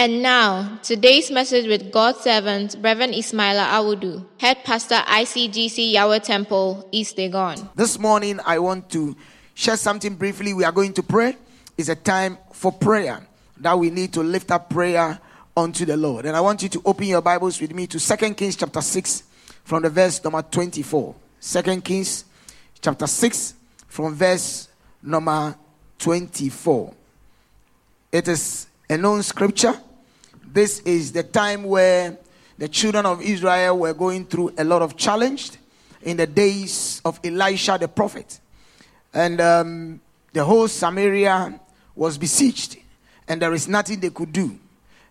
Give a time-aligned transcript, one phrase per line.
[0.00, 6.88] And now, today's message with God's servant, Reverend Ismaila Awudu, Head Pastor ICGC Yahweh Temple,
[6.90, 7.68] East Legon.
[7.74, 9.14] This morning, I want to
[9.52, 10.54] share something briefly.
[10.54, 11.36] We are going to pray.
[11.76, 13.20] It's a time for prayer
[13.58, 15.18] that we need to lift up prayer
[15.54, 16.24] unto the Lord.
[16.24, 19.22] And I want you to open your Bibles with me to Second Kings chapter 6
[19.64, 21.14] from the verse number 24.
[21.42, 22.24] 2 Kings
[22.80, 23.52] chapter 6
[23.86, 24.66] from verse
[25.02, 25.54] number
[25.98, 26.94] 24.
[28.12, 29.78] It is a known scripture.
[30.52, 32.18] This is the time where
[32.58, 35.52] the children of Israel were going through a lot of challenge
[36.02, 38.40] in the days of Elisha the prophet.
[39.14, 40.00] And um,
[40.32, 41.60] the whole Samaria
[41.94, 42.78] was besieged,
[43.28, 44.58] and there is nothing they could do.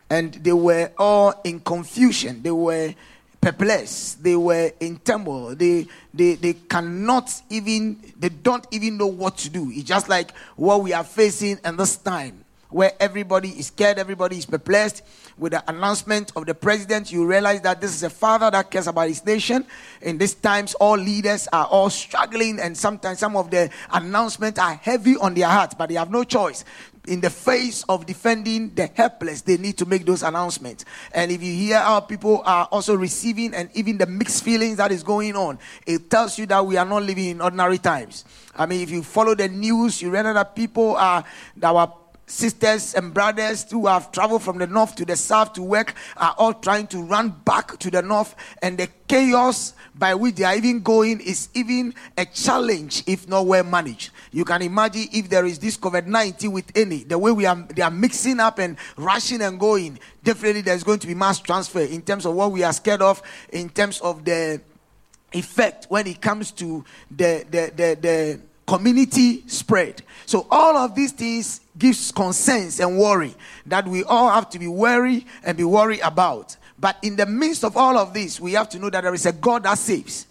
[0.10, 2.42] And they were all in confusion.
[2.44, 2.94] They were
[3.40, 4.22] perplexed.
[4.22, 5.56] They were in turmoil.
[5.56, 9.72] They, they, they cannot even, they don't even know what to do.
[9.72, 14.38] It's just like what we are facing in this time where everybody is scared, everybody
[14.38, 15.02] is perplexed.
[15.38, 18.88] With the announcement of the president, you realize that this is a father that cares
[18.88, 19.66] about his nation.
[20.02, 24.74] In these times, all leaders are all struggling, and sometimes some of the announcements are
[24.74, 26.66] heavy on their hearts, but they have no choice.
[27.08, 30.86] In the face of defending the helpless, they need to make those announcements.
[31.14, 34.92] And if you hear how people are also receiving and even the mixed feelings that
[34.92, 35.58] is going on,
[35.88, 38.26] it tells you that we are not living in ordinary times.
[38.56, 41.24] I mean, if you follow the news, you realize that people are,
[41.58, 41.88] that our
[42.30, 46.36] sisters and brothers who have traveled from the north to the south to work are
[46.38, 50.56] all trying to run back to the north and the chaos by which they are
[50.56, 54.12] even going is even a challenge if not well managed.
[54.32, 57.82] You can imagine if there is this covid-19 with any the way we are they
[57.82, 62.02] are mixing up and rushing and going definitely there's going to be mass transfer in
[62.02, 64.62] terms of what we are scared of in terms of the
[65.34, 68.40] effect when it comes to the the the, the
[68.70, 70.04] community spread.
[70.28, 73.34] So all of these things gives concerns and worry
[73.66, 76.56] that we all have to be wary and be worried about.
[76.78, 79.26] But in the midst of all of this, we have to know that there is
[79.26, 80.28] a God that saves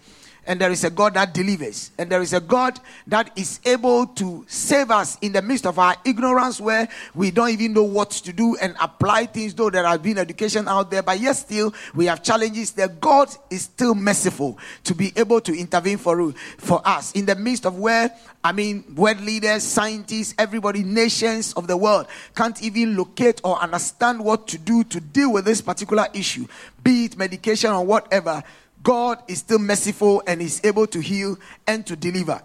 [0.49, 4.07] and there is a God that delivers, and there is a God that is able
[4.07, 8.11] to save us in the midst of our ignorance where we don't even know what
[8.11, 11.75] to do and apply things, though there has been education out there, but yet still
[11.95, 12.73] we have challenges.
[12.73, 17.37] The God is still merciful to be able to intervene for, for us in the
[17.37, 18.11] midst of where
[18.43, 24.25] I mean, world leaders, scientists, everybody, nations of the world can't even locate or understand
[24.25, 26.47] what to do to deal with this particular issue,
[26.83, 28.43] be it medication or whatever.
[28.83, 32.41] God is still merciful and is able to heal and to deliver.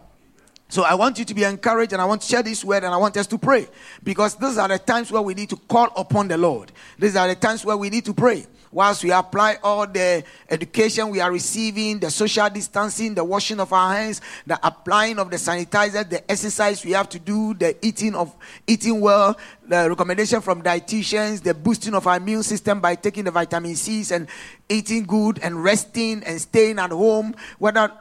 [0.70, 2.94] So I want you to be encouraged and I want to share this word and
[2.94, 3.68] I want us to pray
[4.04, 6.72] because these are the times where we need to call upon the Lord.
[6.98, 8.48] These are the times where we need to pray.
[8.74, 13.72] Whilst we apply all the education we are receiving, the social distancing, the washing of
[13.72, 18.16] our hands, the applying of the sanitizer, the exercise we have to do, the eating
[18.16, 18.36] of
[18.66, 23.32] eating well, the recommendation from dietitians, the boosting of our immune system by taking the
[23.32, 24.28] vitamin C's and
[24.68, 27.92] eating good and resting and staying at home, whether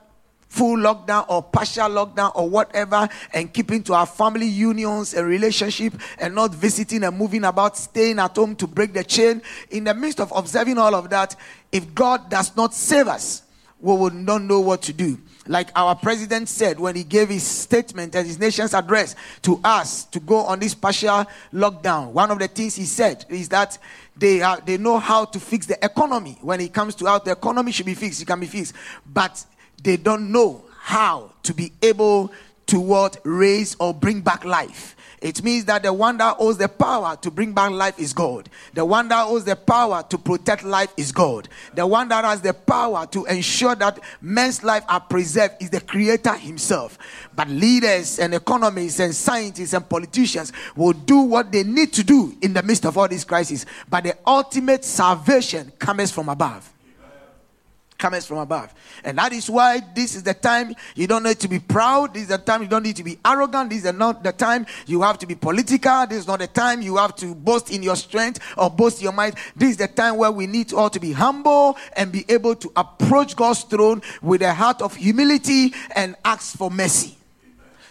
[0.52, 5.94] full lockdown or partial lockdown or whatever and keeping to our family unions and relationship
[6.18, 9.40] and not visiting and moving about staying at home to break the chain.
[9.70, 11.34] In the midst of observing all of that
[11.72, 13.44] if god does not save us
[13.80, 15.18] we will not know what to do.
[15.48, 20.04] Like our president said when he gave his statement and his nation's address to us
[20.04, 23.78] to go on this partial lockdown one of the things he said is that
[24.16, 26.36] they are they know how to fix the economy.
[26.42, 28.74] When it comes to how the economy should be fixed it can be fixed.
[29.10, 29.44] But
[29.82, 32.32] they don't know how to be able
[32.66, 34.96] to what raise or bring back life.
[35.22, 38.48] It means that the one that owns the power to bring back life is God.
[38.74, 41.48] The one that owns the power to protect life is God.
[41.74, 45.80] The one that has the power to ensure that men's life are preserved is the
[45.80, 46.98] creator himself.
[47.36, 52.36] But leaders and economists and scientists and politicians will do what they need to do
[52.42, 53.64] in the midst of all these crises.
[53.88, 56.68] But the ultimate salvation comes from above.
[58.02, 58.74] Cometh from above.
[59.04, 62.14] And that is why this is the time you don't need to be proud.
[62.14, 63.70] This is the time you don't need to be arrogant.
[63.70, 66.06] This is not the time you have to be political.
[66.08, 69.12] This is not the time you have to boast in your strength or boast your
[69.12, 69.36] might.
[69.54, 72.72] This is the time where we need all to be humble and be able to
[72.74, 77.16] approach God's throne with a heart of humility and ask for mercy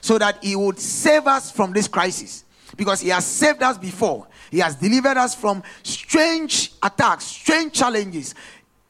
[0.02, 2.44] so that He would save us from this crisis.
[2.76, 8.36] Because He has saved us before, He has delivered us from strange attacks, strange challenges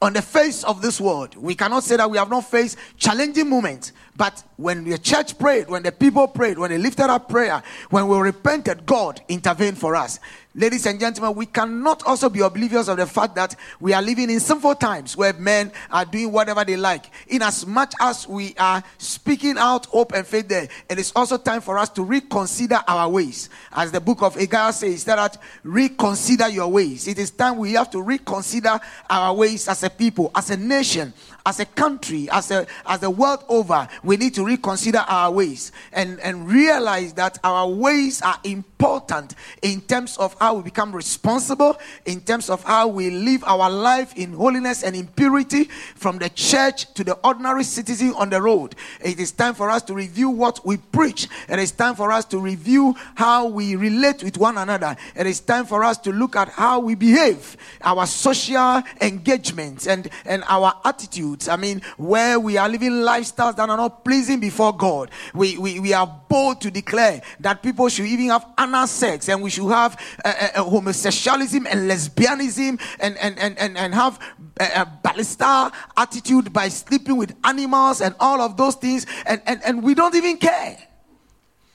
[0.02, 1.36] on the face of this world.
[1.36, 5.68] We cannot say that we have not faced challenging moments, but when the church prayed,
[5.68, 9.96] when the people prayed, when they lifted up prayer, when we repented, God intervened for
[9.96, 10.20] us.
[10.54, 14.28] Ladies and gentlemen, we cannot also be oblivious of the fact that we are living
[14.28, 17.06] in sinful times where men are doing whatever they like.
[17.28, 21.38] In as much as we are speaking out hope and faith there, it is also
[21.38, 23.48] time for us to reconsider our ways.
[23.72, 27.08] As the book of Haggai says, that reconsider your ways.
[27.08, 28.78] It is time we have to reconsider
[29.08, 31.14] our ways as a people, as a nation,
[31.46, 35.72] as a country, as a as the world over, we need to reconsider our ways
[35.92, 41.78] and, and realize that our ways are important in terms of how we become responsible,
[42.04, 45.64] in terms of how we live our life in holiness and in purity
[45.94, 48.74] from the church to the ordinary citizen on the road.
[49.02, 51.28] It is time for us to review what we preach.
[51.48, 54.96] It is time for us to review how we relate with one another.
[55.16, 60.08] It is time for us to look at how we behave, our social engagements and,
[60.24, 61.48] and our attitudes.
[61.48, 65.10] I mean, where we are living lifestyles that are not pleasing before God.
[65.34, 69.42] We, we, we are bold to declare that people should even have anal sex and
[69.42, 74.18] we should have uh, uh, uh homosexualism and lesbianism and, and, and, and, and have
[74.60, 79.06] a, a ballista attitude by sleeping with animals and all of those things.
[79.26, 80.78] And, and, and we don't even care.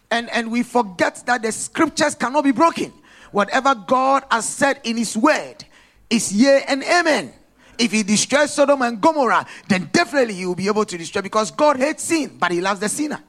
[0.09, 2.93] And, and we forget that the scriptures cannot be broken.
[3.31, 5.65] Whatever God has said in His word
[6.09, 7.33] is yea and amen
[7.79, 11.51] if he destroys Sodom and Gomorrah, then definitely he will be able to destroy because
[11.51, 13.21] God hates sin, but he loves the sinner.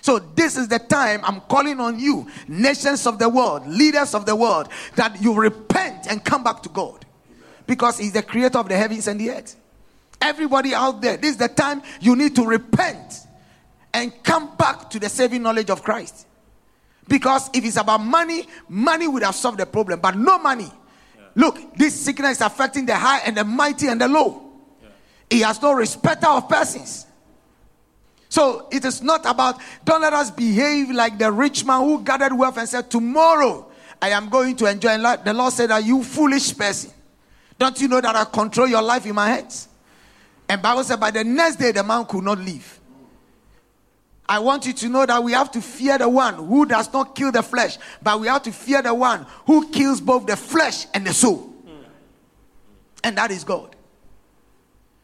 [0.00, 4.26] So, this is the time I'm calling on you, nations of the world, leaders of
[4.26, 7.04] the world, that you repent and come back to God
[7.66, 9.56] because He's the creator of the heavens and the earth.
[10.20, 13.20] Everybody out there, this is the time you need to repent
[13.94, 16.26] and come back to the saving knowledge of Christ.
[17.08, 20.70] Because if it's about money, money would have solved the problem, but no money
[21.34, 24.42] Look, this sickness is affecting the high and the mighty and the low.
[24.82, 24.88] Yeah.
[25.30, 27.06] He has no respecter of persons.
[28.28, 32.32] So it is not about, don't let us behave like the rich man who gathered
[32.32, 33.70] wealth and said, Tomorrow
[34.00, 34.96] I am going to enjoy.
[34.98, 36.92] The Lord said, Are you foolish person?
[37.58, 39.68] Don't you know that I control your life in my hands?
[40.48, 42.80] And Bible said, By the next day, the man could not live.
[44.32, 47.14] I want you to know that we have to fear the one who does not
[47.14, 50.86] kill the flesh, but we have to fear the one who kills both the flesh
[50.94, 51.54] and the soul.
[53.04, 53.76] And that is God.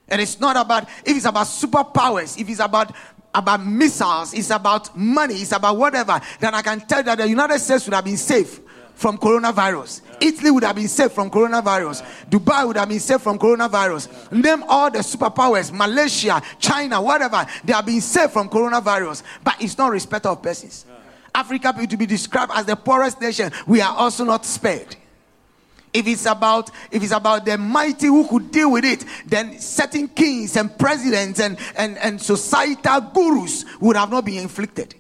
[0.09, 2.97] And it's not about if it's about superpowers, if it's about
[3.35, 7.59] about missiles, it's about money, it's about whatever, then I can tell that the United
[7.59, 8.61] States would have been safe
[8.99, 10.03] from coronavirus.
[10.05, 10.29] Yeah.
[10.29, 12.03] Italy would have been safe from coronavirus.
[12.03, 12.39] Yeah.
[12.39, 14.09] Dubai would have been safe from coronavirus.
[14.33, 14.41] Yeah.
[14.41, 19.23] Name all the superpowers, Malaysia, China, whatever, they have been safe from coronavirus.
[19.45, 20.85] But it's not respect of persons.
[21.33, 24.97] Africa to be described as the poorest nation, we are also not spared.
[25.93, 30.09] If it's about if it's about the mighty who could deal with it, then certain
[30.09, 34.97] kings and presidents and, and, and societal gurus would have not been inflicted.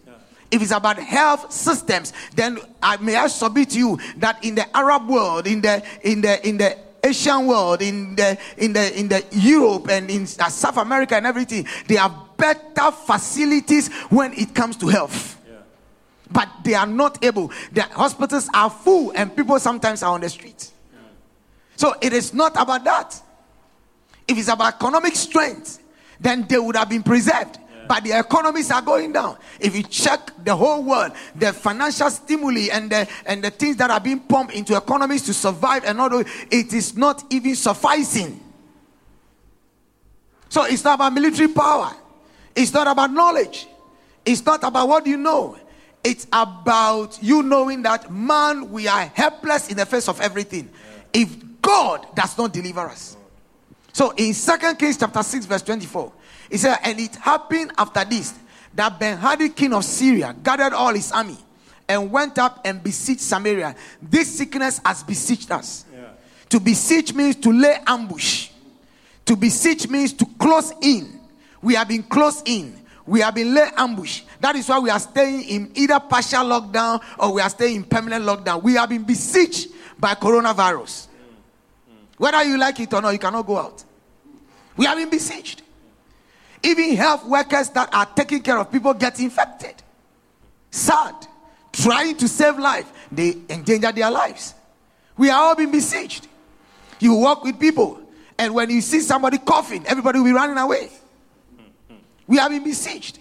[0.50, 4.76] If it's about health systems, then I may I submit to you that in the
[4.76, 9.08] Arab world, in the in the in the Asian world, in the in the in
[9.08, 14.54] the Europe and in uh, South America and everything, they have better facilities when it
[14.54, 15.38] comes to health.
[15.46, 15.56] Yeah.
[16.30, 17.52] But they are not able.
[17.72, 20.72] The hospitals are full, and people sometimes are on the streets.
[20.94, 21.00] Yeah.
[21.76, 23.20] So it is not about that.
[24.26, 25.80] If it's about economic strength,
[26.20, 29.38] then they would have been preserved but the economies are going down.
[29.58, 33.90] If you check the whole world, the financial stimuli and the and the things that
[33.90, 38.40] are being pumped into economies to survive and all, it is not even sufficing.
[40.48, 41.92] So it's not about military power.
[42.54, 43.66] It's not about knowledge.
[44.24, 45.56] It's not about what you know.
[46.04, 50.70] It's about you knowing that man, we are helpless in the face of everything.
[51.12, 53.16] If God does not deliver us.
[53.92, 56.12] So in Second Kings chapter 6, verse 24,
[56.50, 58.34] he said, And it happened after this
[58.74, 61.36] that Ben Hadad, king of Syria, gathered all his army
[61.88, 63.74] and went up and besieged Samaria.
[64.00, 65.84] This sickness has besieged us.
[65.92, 66.10] Yeah.
[66.50, 68.50] To besiege means to lay ambush.
[69.26, 71.20] To besiege means to close in.
[71.60, 72.78] We have been closed in.
[73.06, 74.22] We have been lay ambush.
[74.40, 77.84] That is why we are staying in either partial lockdown or we are staying in
[77.84, 78.62] permanent lockdown.
[78.62, 81.08] We have been besieged by coronavirus.
[81.08, 81.90] Mm.
[81.90, 81.96] Mm.
[82.18, 83.82] Whether you like it or not, you cannot go out.
[84.76, 85.62] We have been besieged.
[86.62, 89.74] Even health workers that are taking care of people get infected.
[90.70, 91.14] Sad.
[91.72, 94.54] Trying to save life, they endanger their lives.
[95.16, 96.26] We are all being besieged.
[96.98, 98.00] You walk with people,
[98.36, 100.90] and when you see somebody coughing, everybody will be running away.
[102.26, 103.20] We have been besieged.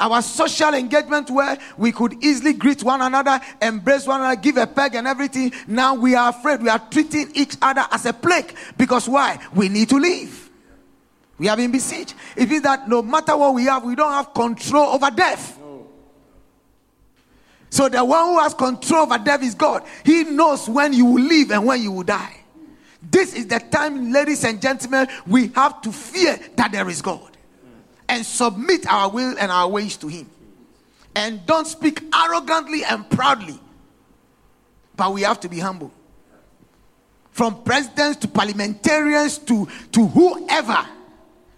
[0.00, 4.66] Our social engagement, where we could easily greet one another, embrace one another, give a
[4.66, 6.62] peg and everything, now we are afraid.
[6.62, 8.54] We are treating each other as a plague.
[8.76, 9.44] Because why?
[9.54, 10.47] We need to live.
[11.38, 12.14] We have been besieged.
[12.36, 15.58] It means that no matter what we have, we don't have control over death.
[17.70, 19.84] So the one who has control over death is God.
[20.04, 22.34] He knows when you will live and when you will die.
[23.00, 27.36] This is the time, ladies and gentlemen, we have to fear that there is God
[28.08, 30.28] and submit our will and our ways to Him.
[31.14, 33.58] And don't speak arrogantly and proudly,
[34.96, 35.92] but we have to be humble.
[37.30, 40.84] From presidents to parliamentarians to, to whoever,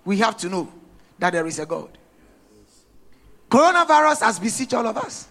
[0.05, 0.73] we have to know
[1.19, 1.89] that there is a God.
[3.51, 5.29] Coronavirus has besieged all of us.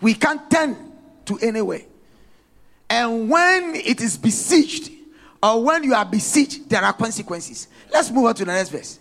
[0.00, 0.76] We can't turn
[1.26, 1.82] to anywhere.
[2.90, 4.90] And when it is besieged,
[5.42, 7.68] or when you are besieged, there are consequences.
[7.92, 8.98] Let's move on to the next verse.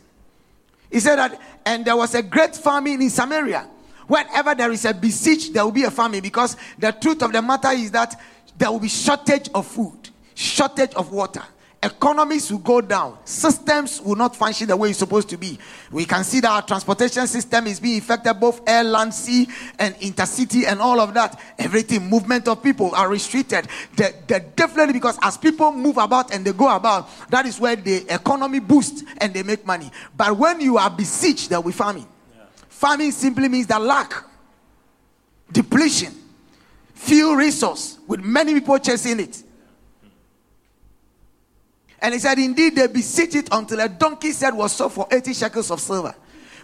[0.91, 3.67] He said that, and there was a great famine in Samaria.
[4.07, 7.41] Whenever there is a besiege, there will be a famine because the truth of the
[7.41, 8.19] matter is that
[8.57, 11.43] there will be shortage of food, shortage of water.
[11.83, 13.17] Economies will go down.
[13.25, 15.57] Systems will not function the way it's supposed to be.
[15.91, 19.47] We can see that our transportation system is being affected, both air, land, sea,
[19.79, 21.41] and intercity, and all of that.
[21.57, 23.67] Everything, movement of people are restricted.
[23.95, 27.75] The, the, definitely because as people move about and they go about, that is where
[27.75, 29.89] the economy boosts and they make money.
[30.15, 32.05] But when you are besieged, there will be famine.
[32.37, 32.43] Yeah.
[32.69, 34.13] Famine simply means the lack,
[35.51, 36.13] depletion,
[36.93, 39.41] few resource, with many people chasing it.
[42.01, 45.33] And he said, Indeed, they besieged it until a donkey said was sold for 80
[45.33, 46.15] shekels of silver.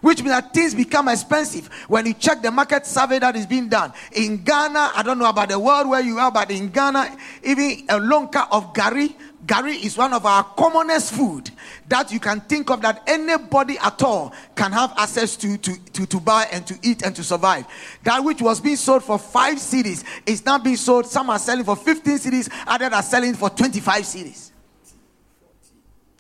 [0.02, 3.68] Which means that things become expensive when you check the market survey that is being
[3.68, 3.94] done.
[4.14, 7.84] In Ghana, I don't know about the world where you are, but in Ghana, even
[7.90, 9.16] a lonka of gari,
[9.46, 11.50] gari is one of our commonest food
[11.88, 16.06] that you can think of that anybody at all can have access to, to, to,
[16.06, 17.66] to buy and to eat and to survive.
[18.04, 21.08] That which was being sold for five cedis is now being sold.
[21.08, 24.52] Some are selling for 15 cedis, others are selling for 25 cedis.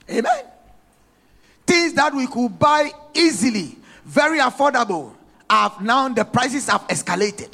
[0.10, 0.44] Amen.
[1.66, 5.14] Things that we could buy easily, very affordable,
[5.50, 7.54] have now the prices have escalated.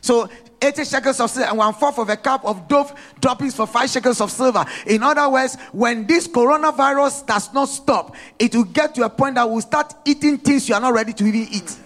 [0.00, 0.28] So
[0.60, 3.90] 80 shekels of silver and one fourth of a cup of dove droppings for five
[3.90, 4.64] shekels of silver.
[4.86, 9.34] In other words, when this coronavirus does not stop, it will get to a point
[9.34, 11.76] that we'll start eating things you are not ready to even eat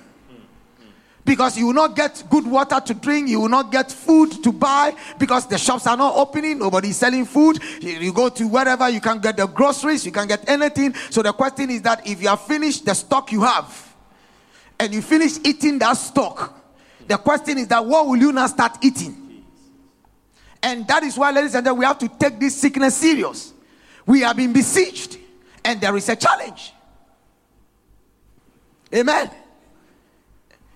[1.30, 4.50] because you will not get good water to drink, you will not get food to
[4.50, 7.60] buy because the shops are not opening, nobody is selling food.
[7.80, 10.92] You, go to wherever you can get the groceries, you can get anything.
[11.08, 13.94] So the question is that if you have finished the stock you have
[14.80, 16.52] and you finish eating that stock,
[17.06, 19.44] the question is that what will you now start eating?
[20.64, 23.52] And that is why, ladies and gentlemen, we have to take this sickness serious.
[24.04, 25.16] We have been besieged,
[25.64, 26.72] and there is a challenge.
[28.92, 29.30] Amen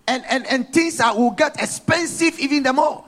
[0.07, 3.05] and, and, and things are, will get expensive even the more.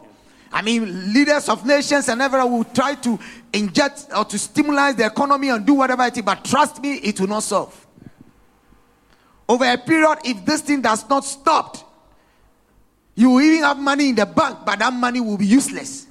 [0.53, 3.19] I mean, leaders of nations and everyone will try to
[3.53, 7.21] inject or to stimulate the economy and do whatever it is, but trust me, it
[7.21, 7.87] will not solve.
[9.49, 11.77] Over a period, if this thing does not stop,
[13.15, 16.07] you will even have money in the bank, but that money will be useless.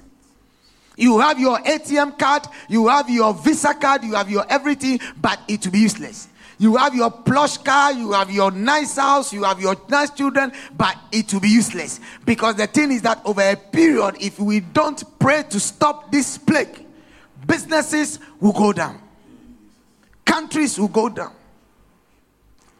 [0.96, 5.38] You have your ATM card, you have your Visa card, you have your everything, but
[5.46, 6.28] it will be useless.
[6.58, 10.52] You have your plush car, you have your nice house, you have your nice children,
[10.76, 12.00] but it will be useless.
[12.24, 16.38] Because the thing is that over a period, if we don't pray to stop this
[16.38, 16.84] plague,
[17.46, 18.98] businesses will go down,
[20.24, 21.32] countries will go down,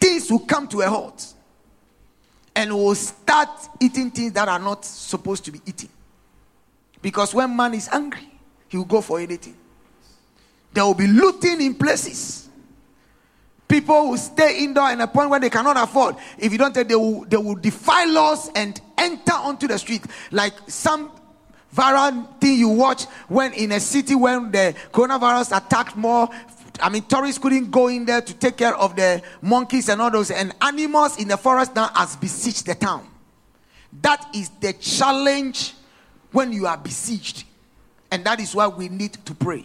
[0.00, 1.34] things will come to a halt,
[2.54, 5.90] and we'll start eating things that are not supposed to be eaten.
[7.02, 8.26] Because when man is angry,
[8.68, 9.54] he will go for anything.
[10.72, 12.45] There will be looting in places
[13.68, 16.16] People will stay indoor in a point where they cannot afford.
[16.38, 20.04] If you don't take, they will, they will defy laws and enter onto the street.
[20.30, 21.10] Like some
[21.74, 26.28] viral thing you watch when in a city when the coronavirus attacked more.
[26.80, 30.10] I mean, tourists couldn't go in there to take care of the monkeys and all
[30.10, 33.08] those, and animals in the forest now has besieged the town.
[34.02, 35.74] That is the challenge
[36.32, 37.44] when you are besieged.
[38.10, 39.64] And that is why we need to pray.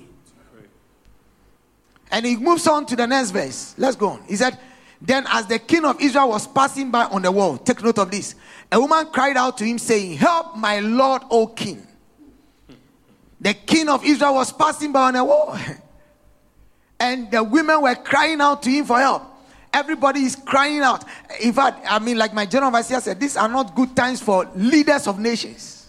[2.12, 3.74] And he moves on to the next verse.
[3.78, 4.24] Let's go on.
[4.28, 4.60] He said,
[5.02, 8.12] Then as the king of Israel was passing by on the wall, take note of
[8.12, 8.36] this.
[8.72, 11.88] A woman cried out to him, saying, Help my Lord, O king.
[13.40, 15.58] The king of Israel was passing by on the wall.
[17.00, 19.24] and the women were crying out to him for help.
[19.74, 21.06] Everybody is crying out.
[21.42, 24.50] In fact, I mean, like my general overseer said, these are not good times for
[24.54, 25.81] leaders of nations.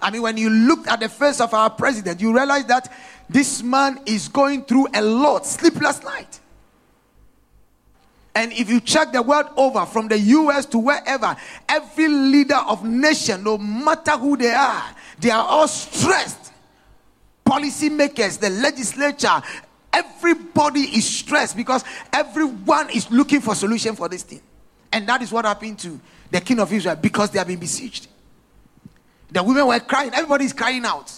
[0.00, 2.92] I mean, when you look at the face of our president, you realize that
[3.28, 6.40] this man is going through a lot, sleepless night.
[8.34, 11.36] And if you check the world over from the US to wherever,
[11.68, 16.52] every leader of nation, no matter who they are, they are all stressed.
[17.44, 19.42] Policymakers, the legislature,
[19.92, 24.40] everybody is stressed because everyone is looking for solution for this thing.
[24.92, 26.00] And that is what happened to
[26.30, 28.06] the king of Israel because they have been besieged.
[29.30, 31.12] The women were crying, everybody is crying out.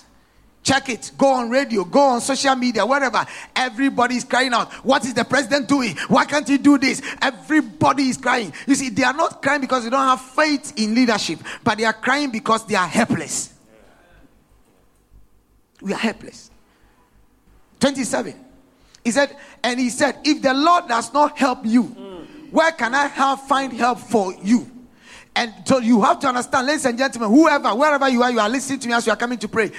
[0.62, 1.12] Check it.
[1.16, 3.24] Go on radio, go on social media, whatever.
[3.56, 4.70] Everybody is crying out.
[4.84, 5.96] What is the president doing?
[6.08, 7.00] Why can't he do this?
[7.22, 8.52] Everybody is crying.
[8.66, 11.84] You see, they are not crying because they don't have faith in leadership, but they
[11.84, 13.54] are crying because they are helpless.
[15.80, 16.50] We are helpless.
[17.80, 18.34] 27.
[19.02, 21.84] He said, and he said, if the Lord does not help you,
[22.50, 24.70] where can I have find help for you?
[25.34, 28.49] And so you have to understand, ladies and gentlemen, whoever, wherever you are, you are
[28.49, 29.70] listening to me as you are coming to pray.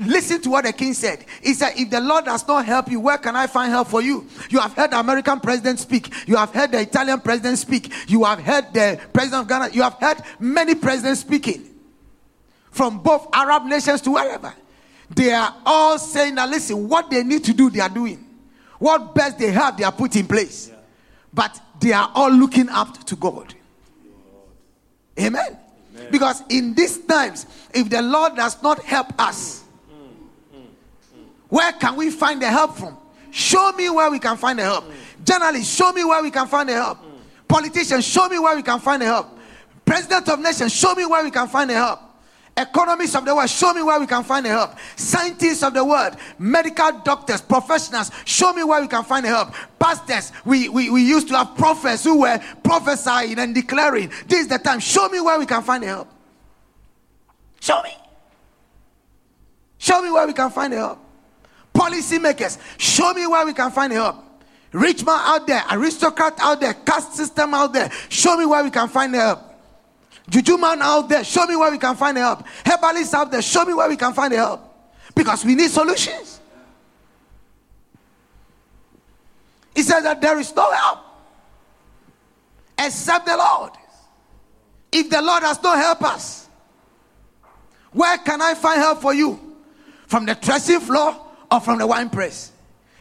[0.00, 1.24] Listen to what the king said.
[1.42, 4.02] He said, If the Lord does not help you, where can I find help for
[4.02, 4.26] you?
[4.50, 6.12] You have heard the American president speak.
[6.26, 7.92] You have heard the Italian president speak.
[8.08, 9.70] You have heard the president of Ghana.
[9.72, 11.70] You have heard many presidents speaking
[12.70, 14.52] from both Arab nations to wherever.
[15.10, 18.24] They are all saying that, listen, what they need to do, they are doing.
[18.78, 20.72] What best they have, they are put in place.
[21.32, 23.54] But they are all looking up to God.
[25.18, 25.58] Amen.
[25.94, 26.08] Amen.
[26.10, 29.62] Because in these times, if the Lord does not help us,
[31.48, 32.96] where can we find the help from?
[33.30, 34.84] Show me where we can find the help.
[35.24, 36.98] Journalists, show me where we can find the help.
[37.46, 39.38] Politicians, show me where we can find the help.
[39.84, 42.00] President of nations, show me where we can find the help.
[42.56, 44.74] Economists of the world, show me where we can find help.
[44.96, 49.52] Scientists of the world, medical doctors, professionals, show me where we can find help.
[49.78, 54.48] Pastors, we, we, we used to have prophets who were prophesying and declaring, This is
[54.48, 54.78] the time.
[54.78, 56.08] Show me where we can find help.
[57.60, 57.96] Show me.
[59.78, 61.00] Show me where we can find help
[61.74, 64.16] policymakers, show me where we can find help.
[64.72, 68.70] Rich man out there, aristocrat out there, caste system out there, show me where we
[68.70, 69.40] can find help.
[70.28, 72.46] Juju man out there, show me where we can find help.
[72.64, 74.60] Herbalists out there, show me where we can find help.
[75.14, 76.40] Because we need solutions.
[79.74, 81.00] He says that there is no help
[82.78, 83.72] except the Lord.
[84.92, 86.48] If the Lord has not helped us,
[87.92, 89.38] where can I find help for you?
[90.06, 91.16] From the threshing floor
[91.50, 92.52] or from the wine press?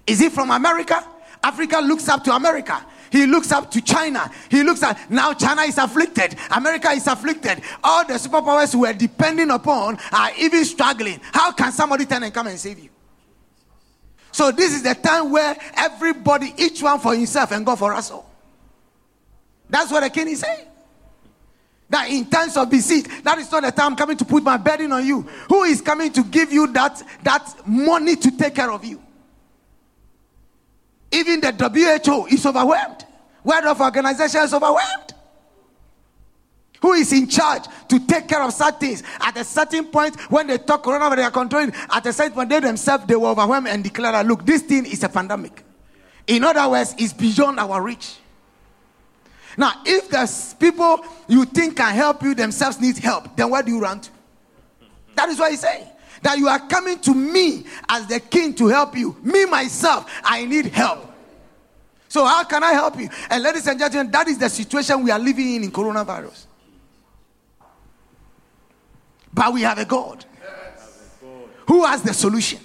[0.06, 1.04] Is it from America?
[1.44, 2.86] Africa looks up to America.
[3.14, 4.28] He looks up to China.
[4.50, 6.36] He looks at now China is afflicted.
[6.50, 7.62] America is afflicted.
[7.84, 11.22] All the superpowers we are depending upon are even struggling.
[11.32, 12.90] How can somebody turn and come and save you?
[14.32, 18.10] So this is the time where everybody, each one for himself and God for us
[18.10, 18.28] all.
[19.70, 20.66] That's what the king is saying.
[21.92, 24.58] That in times of besiege, that is not the time I'm coming to put my
[24.58, 25.22] burden on you.
[25.50, 29.04] Who is coming to give you that, that money to take care of you?
[31.14, 33.06] Even the WHO is overwhelmed.
[33.44, 35.14] World of Organization is overwhelmed.
[36.82, 39.04] Who is in charge to take care of such things?
[39.22, 41.74] At a certain point, when they talk coronavirus, they are controlling.
[41.90, 44.86] At a certain point, they themselves they were overwhelmed and declared, that, "Look, this thing
[44.86, 45.64] is a pandemic."
[46.28, 48.16] In other words, it's beyond our reach.
[49.56, 53.72] Now, if there's people you think can help you themselves need help, then where do
[53.72, 54.10] you run to?
[55.16, 55.88] That is what he's saying.
[56.24, 59.16] That you are coming to me as the king to help you.
[59.22, 61.12] Me, myself, I need help.
[62.08, 63.10] So, how can I help you?
[63.30, 66.46] And ladies and gentlemen, that is the situation we are living in in coronavirus.
[69.34, 70.24] But we have a God
[71.68, 72.60] who has the solution.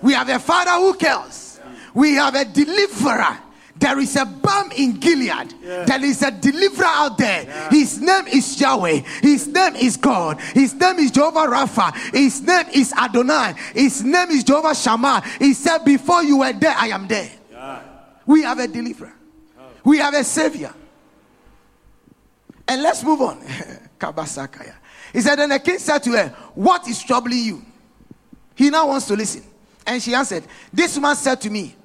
[0.00, 1.60] We have a Father who cares.
[1.92, 3.38] We have a deliverer
[3.78, 5.54] there is a balm in Gilead.
[5.62, 5.84] Yeah.
[5.84, 7.44] There is a deliverer out there.
[7.44, 7.70] Yeah.
[7.70, 9.00] His name is Yahweh.
[9.22, 10.40] His name is God.
[10.40, 11.94] His name is Jehovah Rapha.
[12.12, 13.54] His name is Adonai.
[13.74, 15.22] His name is Jehovah Shammah.
[15.38, 17.30] He said, Before you were there, I am there.
[17.52, 17.82] Yeah.
[18.26, 19.14] We have a deliverer.
[19.58, 19.62] Oh.
[19.84, 20.74] We have a savior.
[22.66, 23.40] And let's move on.
[23.98, 24.74] Kabasakaya.
[25.12, 27.64] He said, Then the king said to her, What is troubling you?
[28.54, 29.44] He now wants to listen.
[29.86, 31.76] And she answered, This man said to me,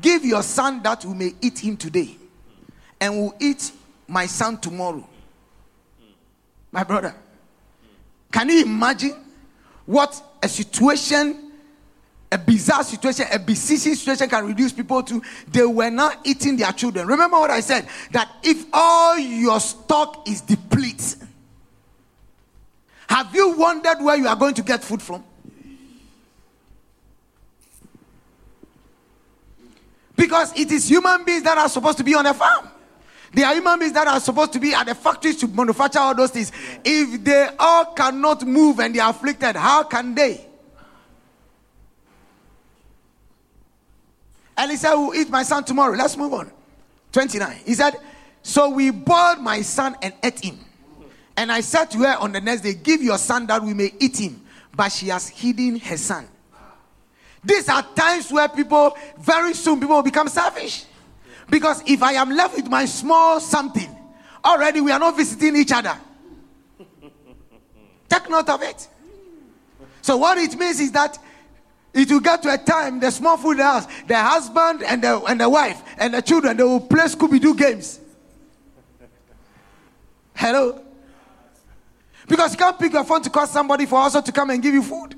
[0.00, 2.16] Give your son that we may eat him today,
[3.00, 3.72] and we'll eat
[4.08, 5.06] my son tomorrow.
[6.72, 7.14] My brother,
[8.32, 9.14] can you imagine
[9.86, 11.52] what a situation,
[12.32, 15.22] a bizarre situation, a besieging situation can reduce people to?
[15.46, 17.06] They were not eating their children.
[17.06, 21.28] Remember what I said that if all your stock is depleted,
[23.08, 25.22] have you wondered where you are going to get food from?
[30.16, 32.68] Because it is human beings that are supposed to be on a farm.
[33.32, 36.14] They are human beings that are supposed to be at the factories to manufacture all
[36.14, 36.52] those things.
[36.84, 40.46] If they all cannot move and they are afflicted, how can they?
[44.56, 45.96] And he said, We'll eat my son tomorrow.
[45.96, 46.50] Let's move on.
[47.12, 47.58] 29.
[47.66, 47.94] He said,
[48.42, 50.58] So we boiled my son and ate him.
[51.36, 53.92] And I said to her on the next day, Give your son that we may
[53.98, 54.42] eat him.
[54.76, 56.28] But she has hidden her son.
[57.44, 60.84] These are times where people, very soon, people will become selfish.
[61.50, 63.88] Because if I am left with my small something,
[64.44, 65.96] already we are not visiting each other.
[68.08, 68.88] Take note of it.
[70.00, 71.18] So, what it means is that
[71.92, 75.40] it will get to a time the small food house, the husband and the, and
[75.40, 78.00] the wife and the children, they will play Scooby Doo games.
[80.34, 80.80] Hello?
[82.26, 84.74] Because you can't pick your phone to call somebody for also to come and give
[84.74, 85.14] you food.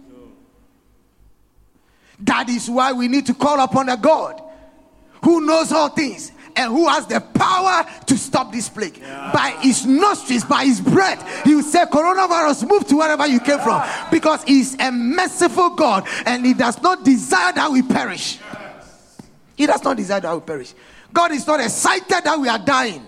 [2.20, 4.42] That is why we need to call upon a God
[5.22, 8.96] who knows all things and who has the power to stop this plague.
[8.98, 9.30] Yeah.
[9.32, 13.58] By his nostrils, by his breath, he will say, Coronavirus, move to wherever you came
[13.60, 13.82] from.
[14.10, 18.38] Because he's a merciful God and he does not desire that we perish.
[19.56, 20.74] He does not desire that we perish.
[21.12, 23.06] God is not excited that we are dying.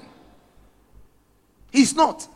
[1.71, 2.27] He's not.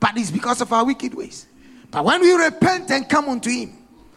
[0.00, 1.46] But it's because of our wicked ways.
[1.90, 3.76] But when we repent and come unto him,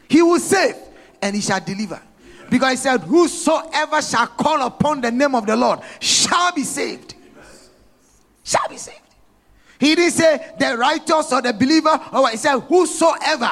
[0.09, 0.75] he will save
[1.21, 2.01] and he shall deliver.
[2.49, 7.15] Because he said, Whosoever shall call upon the name of the Lord shall be saved.
[8.43, 9.01] Shall be saved.
[9.79, 13.51] He didn't say the righteous or the believer, or he said, Whosoever.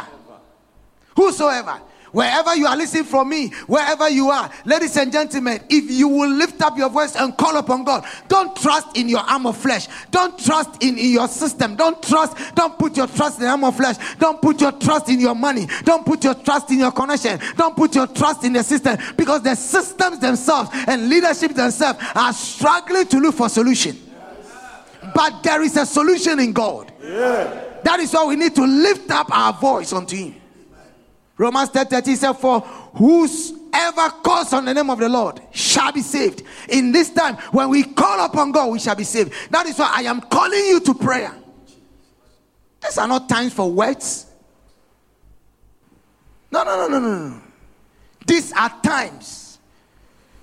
[1.15, 1.81] Whosoever.
[2.15, 6.29] Wherever you are listening from me, wherever you are, ladies and gentlemen, if you will
[6.29, 9.89] lift up your voice and call upon God, don't trust in your arm of flesh.
[10.11, 11.75] Don't trust in, in your system.
[11.75, 13.97] Don't trust, don't put your trust in the arm of flesh.
[14.17, 15.67] Don't put your trust in your money.
[15.83, 17.37] Don't put your trust in your connection.
[17.57, 22.31] Don't put your trust in the system because the systems themselves and leadership themselves are
[22.31, 23.93] struggling to look for solution.
[25.13, 26.93] But there is a solution in God.
[27.01, 30.35] That is why we need to lift up our voice unto Him.
[31.37, 36.01] Romans 10 30 said, For whosoever calls on the name of the Lord shall be
[36.01, 36.43] saved.
[36.69, 39.33] In this time, when we call upon God, we shall be saved.
[39.51, 41.35] That is why I am calling you to prayer.
[42.81, 44.27] These are not times for words.
[46.51, 47.41] No, no, no, no, no, no.
[48.25, 49.57] These are times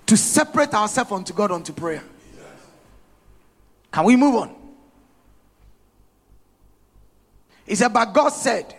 [0.07, 2.03] to separate ourselves unto God unto prayer.
[3.91, 4.55] Can we move on?
[7.67, 8.75] He said, But God said,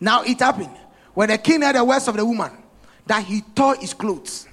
[0.00, 0.76] now it happened
[1.14, 2.50] when the king heard the words of the woman
[3.06, 4.48] that he tore his clothes.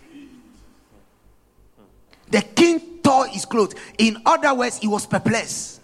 [2.30, 3.74] The king tore his clothes.
[3.98, 5.80] In other words, he was perplexed.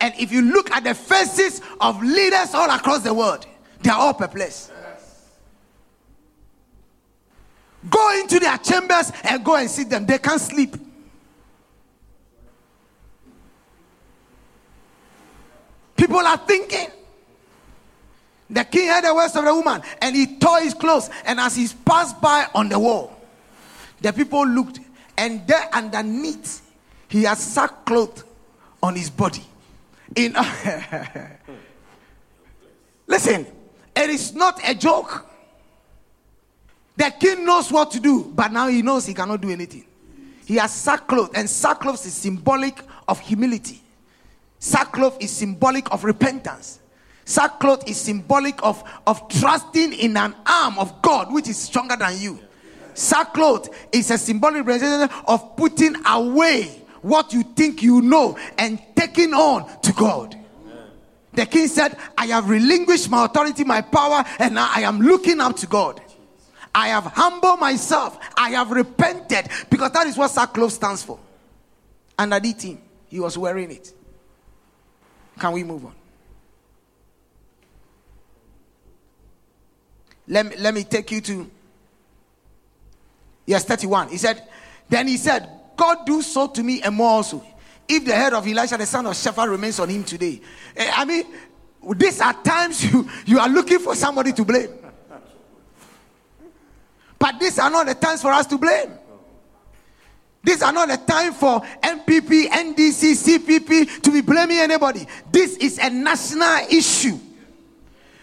[0.00, 3.46] And if you look at the faces of leaders all across the world,
[3.82, 4.72] they are all perplexed.
[7.88, 10.06] Go into their chambers and go and see them.
[10.06, 10.76] They can't sleep.
[15.96, 16.88] People are thinking.
[18.48, 21.10] The king heard the words of the woman and he tore his clothes.
[21.24, 23.16] And as he passed by on the wall,
[24.00, 24.80] the people looked,
[25.16, 26.62] and there underneath,
[27.08, 28.24] he had sackcloth
[28.82, 29.44] on his body.
[30.14, 30.34] In
[33.06, 33.46] listen,
[33.96, 35.26] it is not a joke.
[36.96, 39.84] The king knows what to do, but now he knows he cannot do anything.
[40.44, 42.78] He has sackcloth, and sackcloth is symbolic
[43.08, 43.82] of humility.
[44.58, 46.78] Sackcloth is symbolic of repentance.
[47.26, 52.18] Sackcloth is symbolic of, of trusting in an arm of God which is stronger than
[52.18, 52.38] you.
[52.94, 59.34] Sackcloth is a symbolic representation of putting away what you think you know and taking
[59.34, 60.36] on to God.
[61.32, 65.40] The king said, I have relinquished my authority, my power, and now I am looking
[65.40, 66.00] up to God.
[66.72, 68.18] I have humbled myself.
[68.36, 71.18] I have repented because that is what sackcloth stands for.
[72.18, 72.78] And I did him.
[73.08, 73.92] He was wearing it.
[75.38, 75.94] Can we move on?
[80.28, 81.50] Let me, let me take you to
[83.46, 84.42] yes 31 he said
[84.88, 87.44] then he said god do so to me and more also.
[87.88, 90.40] If the head of elisha the son of shaphat remains on him today.
[90.76, 91.24] Eh, i mean
[91.94, 94.70] these are times you, you are looking for somebody to blame.
[97.18, 98.92] But these are not the times for us to blame.
[100.42, 105.06] These are not the time for NPP, NDC, CPP to be blaming anybody.
[105.32, 107.18] This is a national issue.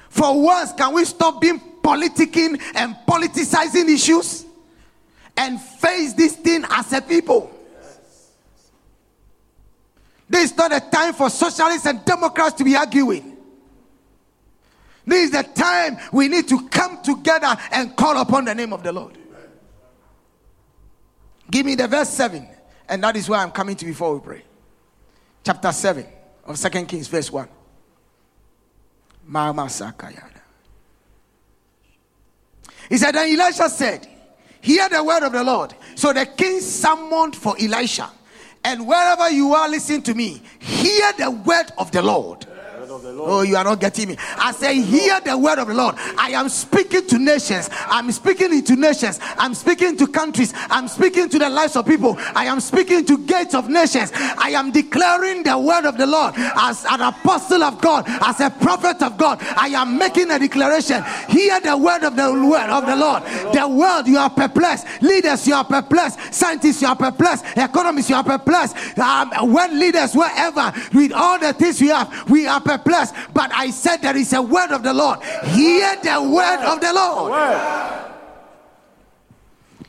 [0.09, 4.45] For once, can we stop being politicking and politicizing issues
[5.37, 7.51] and face this thing as a people.
[10.29, 13.37] This is not a time for socialists and Democrats to be arguing.
[15.05, 18.83] This is the time we need to come together and call upon the name of
[18.83, 19.17] the Lord.
[21.51, 22.47] Give me the verse 7.
[22.87, 24.43] And that is where I'm coming to before we pray.
[25.43, 26.05] Chapter 7
[26.45, 27.47] of Second Kings, verse 1.
[29.25, 30.42] Mama Sakayada.
[32.89, 34.07] He said, Then Elisha said,
[34.61, 35.73] Hear the word of the Lord.
[35.95, 38.09] So the king summoned for Elisha.
[38.63, 42.45] And wherever you are listening to me, hear the word of the Lord.
[43.25, 44.17] Oh, you are not getting me.
[44.37, 45.95] I say, hear the word of the Lord.
[46.17, 47.69] I am speaking to nations.
[47.87, 49.19] I'm speaking into nations.
[49.37, 50.53] I'm speaking to countries.
[50.69, 52.15] I'm speaking to the lives of people.
[52.35, 54.11] I am speaking to gates of nations.
[54.13, 58.49] I am declaring the word of the Lord as an apostle of God, as a
[58.51, 59.39] prophet of God.
[59.41, 61.03] I am making a declaration.
[61.29, 63.23] Hear the word of the word of the Lord.
[63.53, 64.85] The world, you are perplexed.
[65.01, 66.33] Leaders, you are perplexed.
[66.33, 67.45] Scientists, you are perplexed.
[67.57, 68.99] Economists, you are perplexed.
[68.99, 72.82] Um, when leaders, wherever, with all the things we have, we are perplexed.
[72.85, 75.21] But I said there is a word of the Lord.
[75.23, 77.33] Hear the word of the Lord.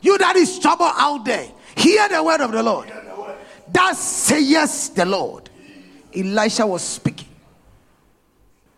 [0.01, 2.91] You that is trouble out there, hear the word of the Lord.
[3.71, 5.49] That says the Lord.
[6.15, 7.27] Elisha was speaking.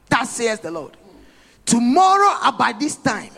[0.10, 0.96] That says the Lord.
[1.66, 3.32] Tomorrow about this time,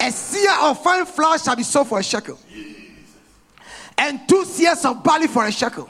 [0.00, 2.38] a seah of fine flour shall be sold for a shekel,
[3.98, 5.88] and two seahs of barley for a shekel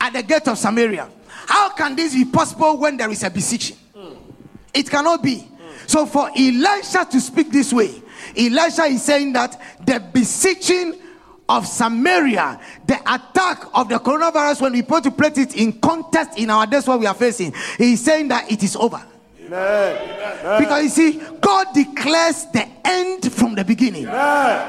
[0.00, 1.08] at the gate of Samaria.
[1.46, 3.76] How can this be possible when there is a beseeching?
[4.72, 5.48] It cannot be.
[5.86, 8.02] So for Elisha to speak this way,
[8.36, 11.00] Elisha is saying that the beseeching
[11.48, 16.38] of Samaria, the attack of the coronavirus, when we put to put it in context
[16.38, 19.04] in our days what we are facing, he is saying that it is over.
[19.46, 20.60] Amen.
[20.60, 24.04] Because you see, God declares the end from the beginning.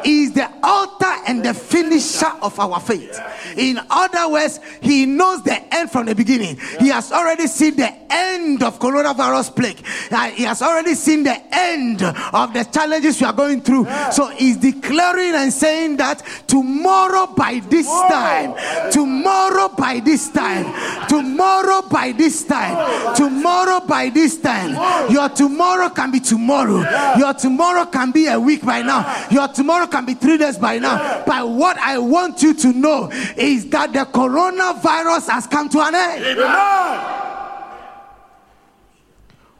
[0.04, 3.20] He is the author and the finisher of our faith.
[3.58, 6.58] In other words, He knows the end from the beginning.
[6.80, 9.86] He has already seen the end of coronavirus plague.
[10.12, 13.88] Uh, he has already seen the end of the challenges we are going through.
[14.12, 18.56] So He's declaring and saying that tomorrow by this time,
[18.92, 20.66] tomorrow by this time,
[21.08, 24.65] tomorrow by this time, tomorrow by this time,
[25.12, 26.84] your tomorrow can be tomorrow.
[27.18, 29.28] Your tomorrow can be a week by now.
[29.32, 31.24] Your tomorrow can be three days by now.
[31.26, 35.96] But what I want you to know is that the coronavirus has come to an
[35.96, 36.26] end.
[36.26, 37.22] Amen.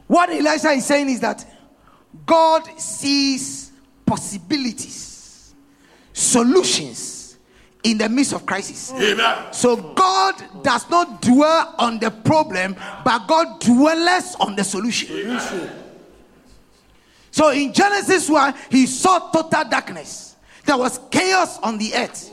[0.06, 1.44] What Elisha is saying is that
[2.24, 3.72] God sees
[4.04, 5.54] possibilities,
[6.12, 7.25] solutions
[7.86, 8.92] in the midst of crisis.
[8.92, 9.52] Amen.
[9.52, 15.16] So God does not dwell on the problem, but God dwells on the solution.
[15.16, 15.70] Amen.
[17.30, 20.34] So in Genesis 1, he saw total darkness.
[20.64, 22.32] There was chaos on the earth,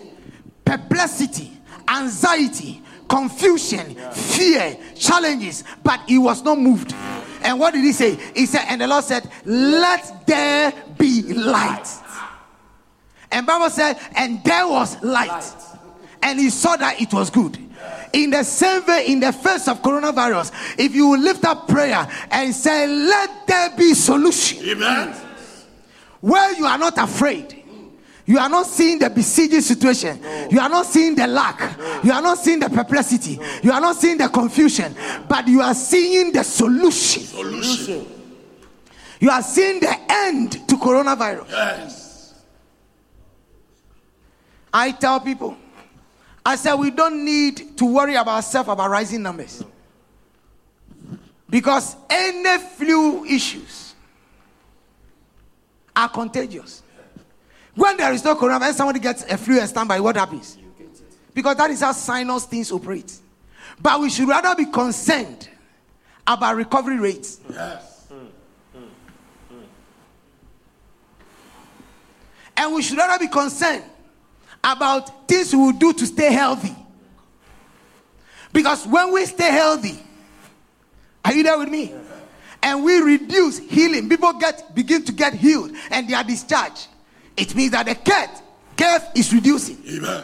[0.66, 1.52] perplexity,
[1.88, 6.96] anxiety, confusion, fear, challenges, but he was not moved.
[7.44, 8.18] And what did he say?
[8.36, 11.86] He said, and the Lord said, Let there be light.
[13.34, 15.44] And Bible said, and there was light.
[16.22, 17.58] And he saw that it was good.
[18.14, 22.54] In the same way, in the face of coronavirus, if you lift up prayer and
[22.54, 24.64] say, Let there be solution.
[24.70, 25.16] Amen.
[26.22, 27.62] Where you are not afraid.
[28.26, 30.22] You are not seeing the besieging situation.
[30.22, 30.48] No.
[30.50, 31.78] You are not seeing the lack.
[31.78, 32.02] No.
[32.04, 33.38] You are not seeing the perplexity.
[33.38, 33.60] No.
[33.64, 34.96] You are not seeing the confusion.
[35.28, 37.24] But you are seeing the solution.
[37.24, 38.08] Solution.
[39.20, 41.50] You are seeing the end to coronavirus.
[41.50, 42.03] Yes.
[44.74, 45.56] I tell people,
[46.44, 49.64] I said we don't need to worry about ourselves about rising numbers.
[51.50, 53.94] Because any flu issues
[55.96, 56.82] are contagious.
[57.76, 60.58] When there is no coronavirus, somebody gets a flu and stand by, what happens?
[61.34, 63.14] Because that is how sinus things operate.
[63.80, 65.50] But we should rather be concerned
[66.26, 67.40] about recovery rates.
[67.50, 68.08] Yes.
[72.56, 73.84] And we should rather be concerned
[74.64, 76.76] about things we will do to stay healthy.
[78.52, 80.00] Because when we stay healthy,
[81.26, 81.94] are you there with me?
[82.62, 86.88] And we reduce healing, people get begin to get healed and they are discharged.
[87.36, 88.42] It means that the curve,
[88.78, 89.84] curve is reducing.
[89.98, 90.24] Amen.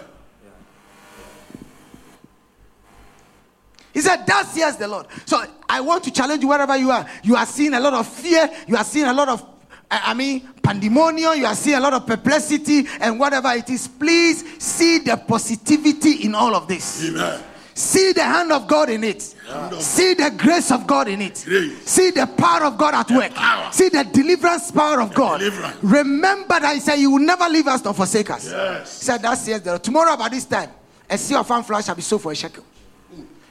[3.93, 5.07] He said, Thus says the Lord.
[5.25, 7.05] So I want to challenge you wherever you are.
[7.23, 8.49] You are seeing a lot of fear.
[8.67, 9.43] You are seeing a lot of,
[9.91, 11.39] I mean, pandemonium.
[11.39, 13.87] You are seeing a lot of perplexity and whatever it is.
[13.87, 17.07] Please see the positivity in all of this.
[17.09, 17.43] Amen.
[17.73, 19.21] See the hand of God in it.
[19.21, 21.41] See the grace of God in it.
[21.47, 21.89] Grace.
[21.89, 23.33] See the power of God at work.
[23.33, 23.71] Power.
[23.71, 25.39] See the deliverance power of the God.
[25.39, 25.77] Deliverance.
[25.81, 28.51] Remember that He said, You will never leave us nor forsake us.
[28.51, 28.99] Yes.
[28.99, 29.79] He said, That's yes.
[29.79, 30.69] Tomorrow about this time,
[31.09, 32.65] a seah of fine flour shall be sold for a shekel,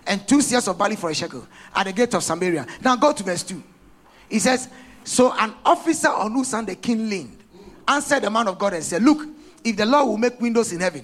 [0.07, 2.67] and two seahs of barley for a shekel at the gate of Samaria.
[2.85, 3.63] Now go to verse 2.
[4.29, 4.69] He says,
[5.09, 7.39] So an officer on whose hand the king leaned
[7.89, 9.27] answered the man of God and said, Look,
[9.65, 11.03] if the Lord will make windows in heaven,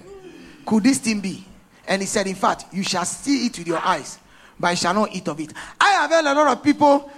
[0.63, 1.43] could this thing be?
[1.87, 4.19] And he said, In fact, you shall see it with your eyes,
[4.59, 5.51] but you shall not eat of it.
[5.81, 7.11] I have heard a lot of people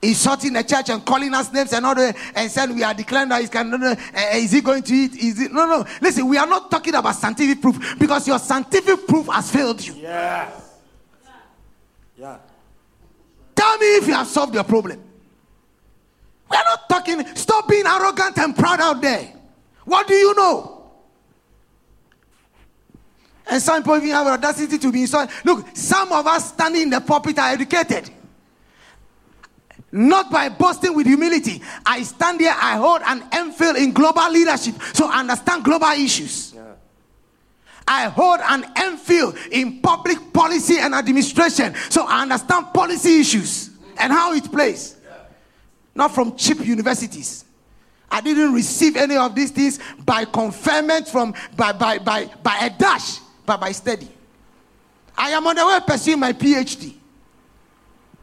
[0.00, 3.30] insulting the church and calling us names and all that, and said we are declaring
[3.30, 3.96] that can, no, no, uh,
[4.34, 5.16] is he going to eat?
[5.16, 5.84] Is it no no?
[6.00, 9.94] Listen, we are not talking about scientific proof because your scientific proof has failed you.
[9.94, 10.48] Yeah.
[12.16, 12.38] Yeah.
[13.56, 15.02] Tell me if you have solved your problem.
[16.54, 19.32] We are not talking, stop being arrogant and proud out there.
[19.84, 20.92] What do you know?
[23.50, 25.34] And some people even have audacity to be insulted.
[25.44, 28.08] Look, some of us standing in the pulpit are educated.
[29.90, 31.60] Not by boasting with humility.
[31.84, 36.52] I stand here, I hold an MPhil in global leadership, so I understand global issues.
[36.54, 36.62] Yeah.
[37.88, 44.12] I hold an MPhil in public policy and administration, so I understand policy issues and
[44.12, 44.93] how it plays.
[45.94, 47.44] Not from cheap universities.
[48.10, 52.70] I didn't receive any of these things by conferment from by by by by a
[52.70, 54.08] dash, but by study.
[55.16, 56.94] I am on the way pursuing my PhD.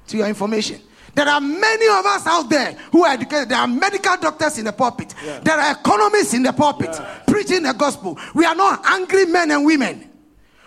[0.08, 0.82] To your information.
[1.14, 3.50] There are many of us out there who are educated.
[3.50, 5.14] There are medical doctors in the pulpit.
[5.24, 5.40] Yeah.
[5.40, 6.96] There are economists in the pulpit
[7.28, 8.18] preaching the gospel.
[8.34, 10.11] We are not angry men and women.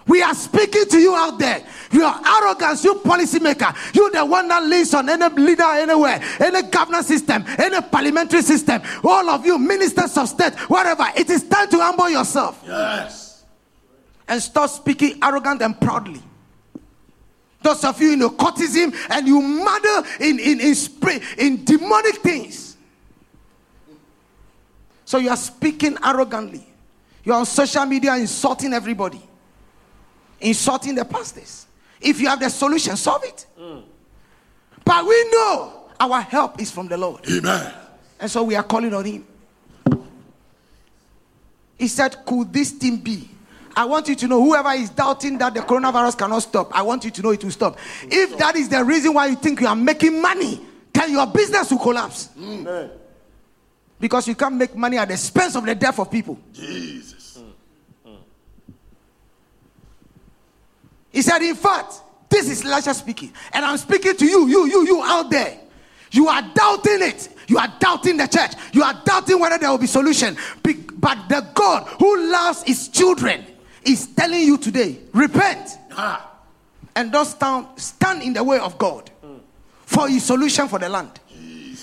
[0.06, 1.64] We are speaking to you out there.
[1.90, 7.06] Your arrogance, you policymaker, you the one that leads on any leader anywhere, any governance
[7.06, 11.06] system, any parliamentary system, all of you ministers of state, whatever.
[11.16, 13.44] It is time to humble yourself Yes.
[14.28, 16.20] and stop speaking arrogant and proudly.
[17.62, 22.76] Those of you in occultism and you mother in in in, spray, in demonic things.
[25.06, 26.66] So you are speaking arrogantly.
[27.24, 29.22] You are on social media insulting everybody,
[30.40, 31.66] insulting the pastors.
[32.00, 33.46] If you have the solution, solve it.
[34.84, 37.20] But we know our help is from the Lord.
[37.30, 37.72] Amen.
[38.20, 39.26] And so we are calling on him.
[41.78, 43.28] He said, Could this thing be?
[43.76, 47.04] I want you to know whoever is doubting that the coronavirus cannot stop, I want
[47.04, 47.76] you to know it will stop.
[48.04, 50.60] If that is the reason why you think you are making money,
[50.92, 52.30] then your business will collapse.
[52.38, 52.90] Amen.
[53.98, 56.38] Because you can't make money at the expense of the death of people.
[56.52, 57.23] Jesus.
[61.14, 61.94] He said, In fact,
[62.28, 63.32] this is Elisha speaking.
[63.52, 65.58] And I'm speaking to you, you, you, you out there.
[66.10, 67.28] You are doubting it.
[67.48, 68.52] You are doubting the church.
[68.72, 70.36] You are doubting whether there will be solution.
[70.62, 73.44] But the God who loves his children
[73.84, 76.30] is telling you today, repent Ah.
[76.96, 79.10] and don't stand, stand in the way of God
[79.86, 81.20] for his solution for the land.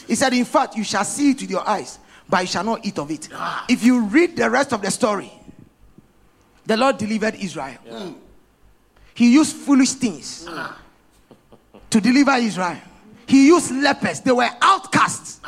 [0.07, 2.85] He said, In fact, you shall see it with your eyes, but you shall not
[2.85, 3.29] eat of it.
[3.69, 5.31] If you read the rest of the story,
[6.65, 7.77] the Lord delivered Israel.
[9.21, 10.49] He used foolish things
[11.91, 12.77] to deliver Israel.
[13.27, 15.39] He used lepers, they were outcasts,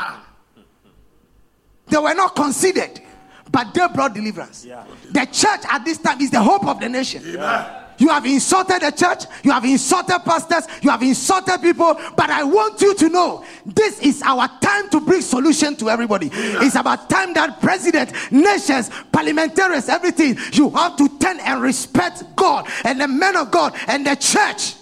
[1.88, 3.02] they were not considered,
[3.52, 4.64] but they brought deliverance.
[4.64, 4.86] Yeah.
[5.10, 7.24] The church at this time is the hope of the nation.
[8.04, 12.44] You have insulted the church, you have insulted pastors, you have insulted people, but I
[12.44, 16.30] want you to know this is our time to bring solution to everybody.
[16.34, 22.68] It's about time that president, nations, parliamentarians, everything, you have to turn and respect God
[22.84, 24.76] and the men of God and the church.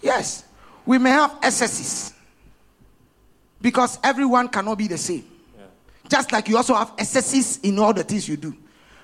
[0.00, 0.44] Yes,
[0.86, 2.14] we may have excesses
[3.60, 5.24] because everyone cannot be the same.
[6.08, 8.56] Just like you also have excesses in all the things you do.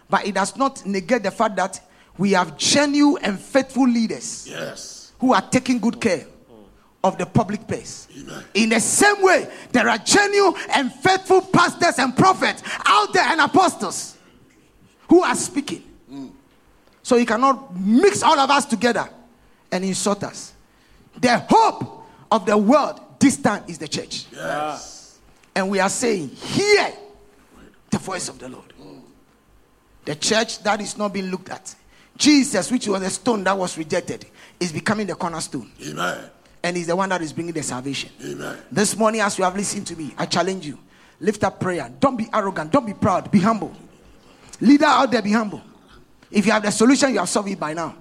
[0.09, 1.81] But it does not negate the fact that
[2.19, 5.13] we have genuine and faithful leaders Yes.
[5.19, 6.27] who are taking good care
[7.05, 8.09] of the public place.
[8.55, 13.41] In the same way, there are genuine and faithful pastors and prophets out there and
[13.41, 14.17] apostles
[15.09, 15.83] who are speaking.
[17.03, 19.09] So you cannot mix all of us together
[19.71, 20.53] and insult us.
[21.21, 24.27] The hope of the world this time is the church.
[24.33, 25.19] Yes.
[25.55, 26.93] And we are saying, Hear
[27.91, 28.73] the voice of the Lord.
[30.05, 31.75] The church that is not being looked at.
[32.17, 34.27] Jesus, which was a stone that was rejected,
[34.59, 35.71] is becoming the cornerstone.
[35.87, 36.31] Amen.
[36.63, 38.11] And he's the one that is bringing the salvation.
[38.25, 38.59] Amen.
[38.73, 40.79] This morning, as you have listened to me, I challenge you.
[41.21, 41.91] Lift up prayer.
[42.01, 42.73] Don't be arrogant.
[42.73, 43.31] Don't be proud.
[43.31, 43.75] Be humble.
[44.61, 45.62] Leader out there, be humble.
[46.31, 47.95] If you have the solution, you have solved it by now.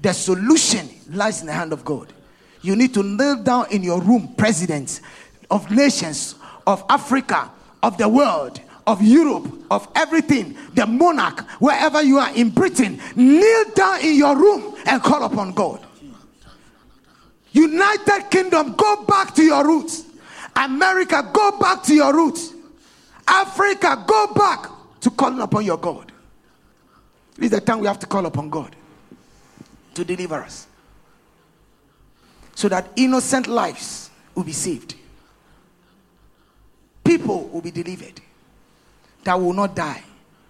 [0.00, 2.12] The solution lies in the hand of God.
[2.62, 5.00] You need to kneel down in your room, presidents
[5.50, 6.36] of nations,
[6.66, 7.50] of Africa,
[7.82, 13.64] of the world, of Europe, of everything, the monarch, wherever you are in Britain, kneel
[13.74, 15.84] down in your room and call upon God.
[17.52, 20.04] United Kingdom, go back to your roots.
[20.56, 22.52] America, go back to your roots.
[23.26, 24.70] Africa, go back
[25.00, 26.10] to calling upon your God.
[27.36, 28.74] This is the time we have to call upon God
[29.94, 30.66] to deliver us.
[32.54, 34.94] So that innocent lives will be saved.
[37.04, 38.20] People will be delivered.
[39.24, 40.02] That will not die,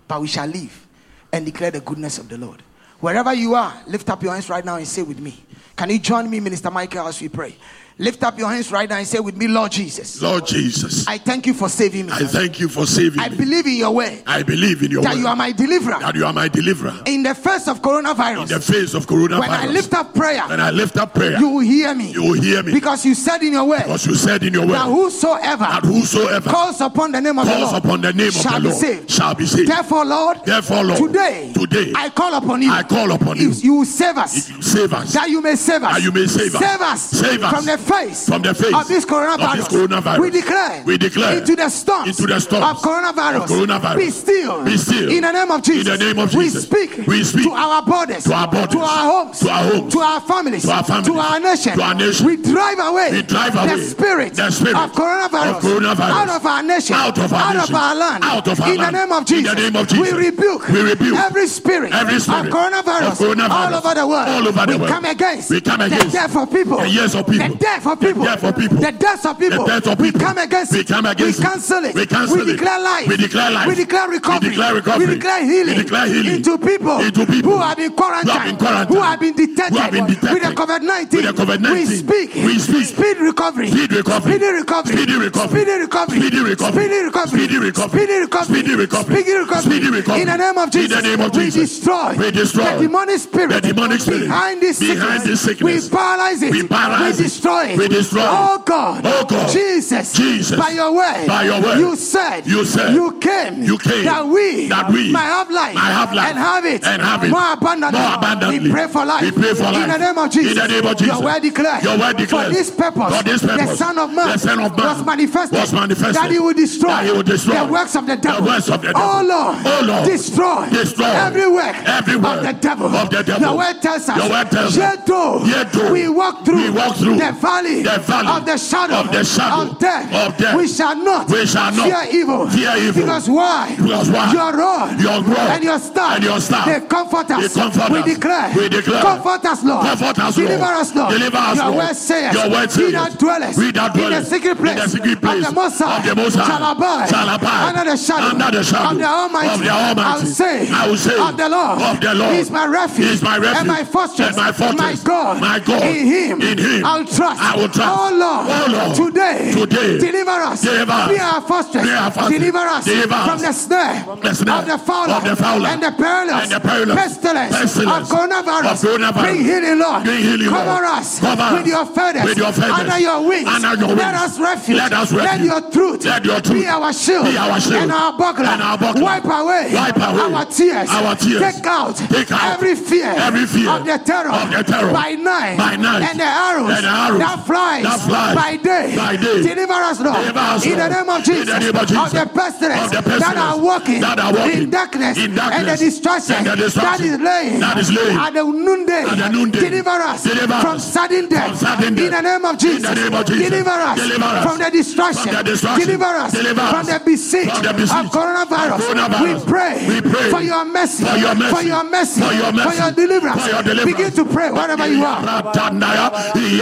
[0.09, 0.87] but we shall live
[1.33, 2.63] and declare the goodness of the Lord.
[3.01, 5.43] Wherever you are, lift up your hands right now and say with me.
[5.77, 7.57] Can you join me, Minister Michael, as we pray?
[7.99, 10.21] Lift up your hands right now and say with me, Lord Jesus.
[10.23, 12.13] Lord Jesus, I thank you for saving me.
[12.13, 13.35] I thank you for saving I me.
[13.35, 14.23] I believe in your way.
[14.27, 15.09] I believe in your way.
[15.09, 15.21] that word.
[15.21, 15.99] you are my deliverer.
[16.01, 16.95] that you are my deliverer.
[17.07, 20.43] In the face of coronavirus, In the face of coronavirus, when I lift up prayer,
[20.49, 22.13] when I lift up prayer, you will hear me.
[22.13, 22.73] you will hear me.
[22.73, 26.49] Because you said in your word Because you said in your that whosoever that whosoever
[26.51, 28.75] calls upon the name of the calls Lord upon the name of shall the be
[28.75, 29.11] saved.
[29.11, 29.71] shall be saved.
[29.71, 32.73] Therefore, Lord, Therefore, Lord, today, today I call upon you.
[32.73, 33.51] I call upon you.
[33.51, 35.95] If you will save us, If you save us, that you may save us.
[35.95, 36.61] That you may save us.
[36.61, 37.03] Save us.
[37.03, 37.53] Save us.
[37.53, 39.53] from the face From the face of this coronavirus.
[39.53, 40.19] of this coronavirus.
[40.21, 40.83] We declare.
[40.87, 42.09] We declare into the storms.
[42.19, 43.43] into the storms of coronavirus.
[43.45, 43.97] of coronavirus.
[43.97, 44.65] Be still.
[44.65, 45.11] Be still.
[45.11, 45.87] In the name of Jesus.
[45.89, 46.65] In the name of We Jesus.
[46.65, 47.07] speak.
[47.07, 48.25] We speak to our borders.
[48.25, 48.73] to our borders.
[48.75, 49.41] To our homes.
[49.41, 49.93] To our homes.
[49.93, 50.63] To our families.
[50.63, 51.07] To our families.
[51.09, 51.75] To our nation.
[51.77, 52.27] To our nation.
[52.27, 53.11] We drive away.
[53.13, 54.35] We drive away the spirit.
[54.35, 55.57] the spirit of coronavirus.
[55.57, 56.11] of coronavirus.
[56.23, 56.97] Out of our nation.
[56.97, 57.75] Out of our Out nation.
[57.75, 58.25] of our land.
[58.25, 58.95] Out of our In land.
[58.97, 59.55] the name of In Jesus.
[59.55, 60.69] the name of We rebuke.
[60.69, 61.93] We rebuke every spirit.
[61.93, 63.13] every spirit of coronavirus.
[63.13, 63.51] of coronavirus.
[63.51, 64.29] All over the world.
[64.29, 64.89] All over the we world.
[64.91, 65.51] come against.
[65.51, 66.79] We come the death of people.
[66.79, 67.49] the years of people.
[67.49, 68.25] The death of The people.
[68.25, 68.77] death of people.
[68.79, 69.65] The deaths of people.
[69.65, 71.95] The death of We come against We come against we cancel it.
[71.95, 72.45] We cancel it.
[72.45, 73.07] declare life.
[73.09, 73.67] We declare life.
[73.69, 74.49] We declare recovery.
[74.49, 75.07] We declare recovery.
[75.07, 75.77] We declare healing.
[75.77, 76.35] We declare healing.
[76.37, 76.99] Into people.
[77.01, 78.31] Into people who have been quarantined.
[78.31, 78.95] who have been quarantined.
[78.97, 79.73] Who have been detected.
[79.75, 80.33] Who have been detected.
[80.33, 81.23] With the COVID nineteen.
[81.25, 81.73] With the COVID-19.
[81.73, 82.35] We speak.
[82.35, 82.85] We speak.
[82.93, 83.69] Speed recovery.
[83.71, 84.33] Speed recovery.
[84.37, 84.93] Speedy recovery.
[84.97, 85.51] Speedy recovery.
[85.63, 86.21] Speedy recovery.
[86.21, 86.79] Speedy recovery.
[86.79, 87.39] Speedy recovery.
[87.39, 87.89] Speedy recovery.
[87.93, 88.61] Speedy recovery.
[88.61, 89.23] Speedy recovery.
[89.23, 89.63] Speedy recovery.
[89.73, 90.23] Speedy recovery.
[90.23, 90.97] In the name of In Jesus.
[90.97, 92.15] the name of We destroy.
[92.17, 93.51] We destroy the demonic spirit.
[93.51, 95.25] the demonic spirit behind this behind sickness.
[95.25, 95.85] this sickness.
[95.91, 96.51] We paralyze it.
[96.53, 97.31] We paralyze We it.
[97.67, 97.79] Destroy it.
[97.79, 98.29] We destroy it.
[98.31, 99.03] Oh God.
[99.05, 99.51] Oh God.
[99.51, 100.13] Jesus.
[100.15, 100.59] Jesus.
[100.59, 101.27] By your word.
[101.27, 101.79] By your word.
[101.79, 102.47] You said.
[102.47, 102.95] You said.
[102.95, 103.63] You came.
[103.63, 104.05] You came.
[104.05, 104.69] That we.
[104.69, 105.75] That we might have life.
[105.75, 106.85] might have life And have it.
[106.85, 108.01] and have it more abundantly.
[108.01, 108.59] more abundantly.
[108.61, 109.23] We pray for life.
[109.23, 109.77] We pray for life.
[109.85, 110.53] In the name of Jesus.
[110.53, 111.15] In the name of Jesus.
[111.15, 111.83] Your word declares.
[111.85, 112.47] Your word declares.
[112.49, 113.17] For this purpose.
[113.17, 113.71] For this purpose.
[113.71, 114.29] The Son of Man.
[114.29, 115.59] The Son of Man Was manifested.
[115.59, 116.15] was manifested.
[116.17, 116.89] That he would destroy.
[116.89, 118.41] That he will destroy The works of the devil.
[118.43, 119.03] the works of the devil.
[119.03, 119.57] Oh Lord.
[119.65, 120.05] Oh Lord.
[120.07, 120.69] Destroy.
[120.71, 121.77] Destroy Every work.
[121.87, 122.87] every work of the devil.
[122.89, 123.43] of the devil.
[123.49, 124.17] Your word tells us.
[124.17, 124.77] Your word tells us.
[124.77, 125.45] Yet though.
[125.45, 126.57] Yet though We walk through.
[126.63, 127.83] we walk through the valley.
[127.83, 128.95] the valley of the shadow.
[128.97, 130.07] of the shadow of death.
[130.15, 130.57] of death.
[130.57, 131.29] We shall not.
[131.29, 132.49] We shall not fear evil.
[132.51, 133.03] fear evil.
[133.03, 133.75] Because why?
[133.77, 134.33] Because why?
[134.33, 135.01] Your rod.
[135.01, 136.17] Your rod and your staff.
[136.17, 136.67] and your staff.
[136.67, 137.55] They comfort us.
[137.55, 138.05] They comfort we us.
[138.07, 138.53] declare.
[138.57, 139.03] We declare.
[139.03, 139.87] Comfort us, Lord.
[139.87, 140.77] Comfort us, Deliver Lord.
[140.81, 141.13] us, Lord.
[141.13, 141.77] Deliver us, Your Lord.
[141.77, 142.35] word says.
[142.35, 143.57] Your word He says, that dwelleth.
[143.57, 144.73] "We that in the secret place.
[144.73, 145.99] in the secret place Of the Most High.
[145.99, 147.09] of the Most High Shall abide.
[147.09, 148.27] shall abide Under the shadow.
[148.27, 149.55] under the shadow Of the Almighty.
[149.55, 150.01] of the Almighty.
[150.03, 150.71] I will say.
[150.71, 151.83] I will say Of the Lord.
[151.83, 152.33] of the Lord.
[152.35, 153.07] He is my refuge.
[153.07, 154.29] He is my refuge And my fortress.
[154.29, 154.79] and my fortress.
[154.81, 155.41] My God.
[155.41, 155.83] My God.
[155.83, 156.41] In Him.
[156.43, 156.85] In Him.
[156.85, 157.41] I'll trust.
[157.43, 157.81] Trust.
[157.83, 158.47] Oh Lord.
[158.49, 158.95] Oh, Lord.
[159.13, 159.53] Today.
[159.53, 159.99] Today.
[159.99, 160.63] Deliver us.
[160.63, 161.09] Deliver us.
[161.11, 161.83] Be our fortress.
[161.85, 162.39] Be our fortress.
[162.39, 162.85] Deliver us.
[162.85, 163.27] Deliver us.
[163.29, 164.07] From the snare.
[164.23, 165.15] the snare Of the fowler.
[165.15, 166.43] of the fowler And the perilous.
[166.43, 167.57] and the perilous Pestilence.
[167.57, 168.71] pestilence Of coronavirus.
[168.73, 169.23] of coronavirus.
[169.23, 170.05] Bring healing, Lord.
[170.05, 170.67] Bring healing, Lord.
[170.67, 171.21] Cover us.
[171.21, 172.25] Cover with your feathers.
[172.25, 172.79] with your feathers.
[172.79, 173.49] Under your wings.
[173.49, 174.77] Under your Let us refuge.
[174.77, 176.05] Let us Let your truth.
[176.05, 177.27] Let your truth Be our shield.
[177.27, 177.83] be our shield.
[177.83, 178.47] And our buckler.
[178.47, 179.03] And our buckler.
[179.03, 179.71] Wipe away.
[179.75, 180.89] Wipe away Our tears.
[180.91, 181.41] our tears.
[181.55, 181.97] Take out.
[181.97, 183.13] Take out Every fear.
[183.17, 184.31] every fear Of the terror.
[184.31, 184.93] of the terror.
[184.93, 185.57] By night.
[185.59, 186.03] By night.
[186.03, 186.71] And the arrows.
[186.71, 187.83] And the arrows That flies.
[187.85, 188.97] that flies By day.
[188.97, 189.43] by day.
[189.43, 190.17] Deliver us, Lord.
[190.17, 191.47] Deliver us, In the name of In Jesus.
[191.49, 192.05] the name of Jesus.
[192.05, 194.01] Of the That pestilence are walking.
[194.01, 195.19] that are walking In darkness.
[195.19, 195.59] in darkness.
[195.59, 196.37] And the destruction.
[196.37, 197.61] And the destruction That is laying.
[197.61, 199.05] that is laying At the noonday.
[199.05, 199.61] at the noonday.
[199.61, 200.23] Deliver us.
[200.23, 201.59] Deliver From sudden death.
[201.59, 201.83] from.
[201.83, 202.83] In the name of Jesus.
[202.97, 203.49] Name of Jesus.
[203.51, 203.99] Deliver us.
[203.99, 205.23] Deliver us From the destruction.
[205.23, 205.87] from the destruction.
[205.87, 206.33] Deliver us.
[206.33, 207.51] Deliver From us the besiege.
[207.51, 208.79] from the besiege Of coronavirus.
[208.81, 209.45] coronavirus.
[209.45, 209.75] We pray.
[209.89, 211.05] We pray For your mercy.
[211.05, 211.55] for your mercy.
[211.55, 212.21] For your mercy.
[212.23, 212.69] For your mercy.
[212.71, 213.43] For your deliverance.
[213.43, 213.97] For your deliverance.
[213.97, 215.23] Begin to pray wherever you are.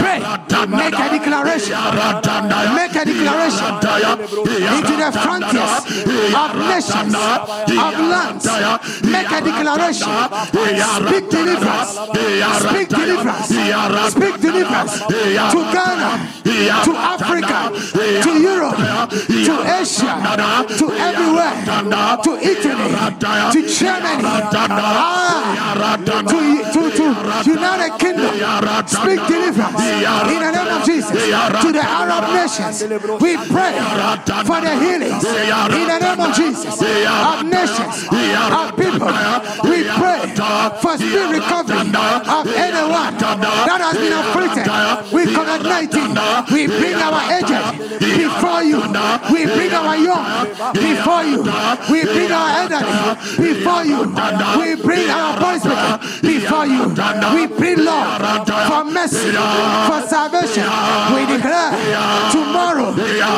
[0.00, 0.20] Pray.
[0.68, 1.78] Make a declaration.
[2.74, 3.72] Make a declaration
[4.76, 5.84] into the frontiers
[6.34, 8.46] of nations, of lands.
[9.02, 10.12] Make a declaration.
[11.06, 11.90] Speak deliverance.
[12.68, 13.48] Speak deliverance.
[14.11, 16.11] Speak deliverance to Ghana,
[16.84, 17.61] to Africa,
[18.22, 20.14] to Europe, to Asia,
[20.78, 21.54] to everywhere,
[22.24, 22.90] to Italy,
[23.52, 24.24] to Germany,
[24.92, 26.42] ah, to,
[26.72, 28.34] to, to United Kingdom.
[28.86, 32.82] Speak deliverance in the name of Jesus to the Arab nations.
[33.20, 33.74] We pray
[34.44, 39.11] for the healings in the name of Jesus of nations, of people.
[39.68, 40.20] We pray
[40.80, 44.66] for speed recovery of anyone that has been afflicted
[45.12, 46.16] with COVID 19.
[46.53, 48.80] We bring our aged before you.
[49.32, 51.42] We bring our young before you.
[51.90, 52.90] We bring our elderly
[53.36, 54.01] before you.
[54.59, 55.62] We bring our boys
[56.20, 56.88] before you.
[57.34, 60.39] We pray, Lord, for mercy, for salvation.
[60.41, 61.70] We declare
[62.32, 62.93] tomorrow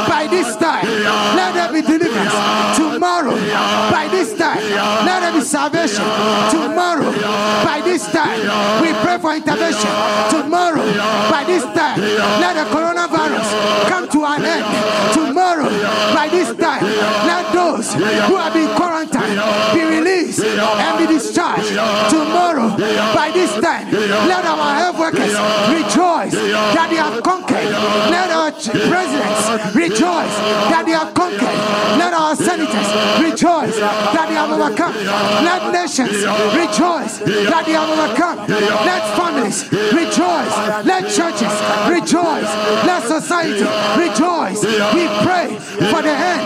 [0.07, 0.85] by this time,
[1.35, 2.33] let there be deliverance.
[2.77, 3.35] Tomorrow
[3.91, 4.59] by this time,
[5.07, 6.05] let there be salvation.
[6.51, 7.11] Tomorrow
[7.65, 8.41] by this time,
[8.83, 9.91] we pray for intervention.
[10.31, 10.85] Tomorrow
[11.31, 11.99] by this time,
[12.41, 13.49] let the coronavirus
[13.89, 14.65] come to an end.
[15.13, 15.71] Tomorrow
[16.15, 16.85] by this time,
[17.27, 17.62] let those
[17.95, 19.41] who have been quarantined
[19.75, 21.69] be released and be discharged
[22.11, 22.69] tomorrow
[23.15, 23.91] by this time.
[23.93, 25.33] Let our health workers
[25.69, 27.71] rejoice that they have conquered.
[28.11, 30.35] Let our presidents rejoice
[30.73, 31.59] that they have conquered.
[31.99, 32.89] Let our senators
[33.21, 34.95] rejoice that they have overcome.
[35.45, 36.25] Let nations
[36.57, 37.19] rejoice
[37.51, 38.47] that they have overcome.
[38.49, 40.55] Let families rejoice.
[40.85, 41.55] Let churches
[41.89, 42.51] rejoice.
[42.87, 43.65] Let society
[43.99, 44.63] rejoice.
[44.95, 45.59] We pray
[45.91, 46.43] for the end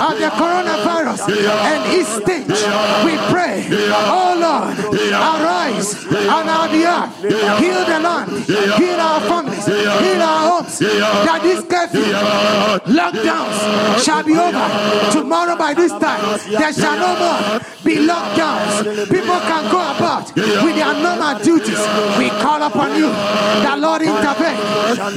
[0.00, 2.46] of the coronavirus and its stage.
[3.04, 4.76] We pray, oh Lord,
[5.12, 7.16] arise on our behalf.
[7.60, 10.78] Heal the land, heal our families, heal our homes.
[10.78, 12.06] That this curfew,
[12.92, 14.66] lockdowns shall be over.
[15.12, 18.84] Tomorrow by this time, there shall no more be lockdowns.
[19.10, 21.80] People can go about with their normal duties.
[22.18, 23.08] We call upon you,
[23.62, 24.58] the Lord intervene.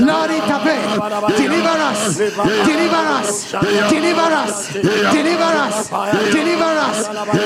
[0.05, 0.89] Lord intervene.
[1.37, 2.17] Deliver us.
[2.17, 3.51] Deliver us.
[3.51, 3.89] Deliver us.
[3.89, 4.73] Deliver us.
[4.73, 5.58] Deliver us.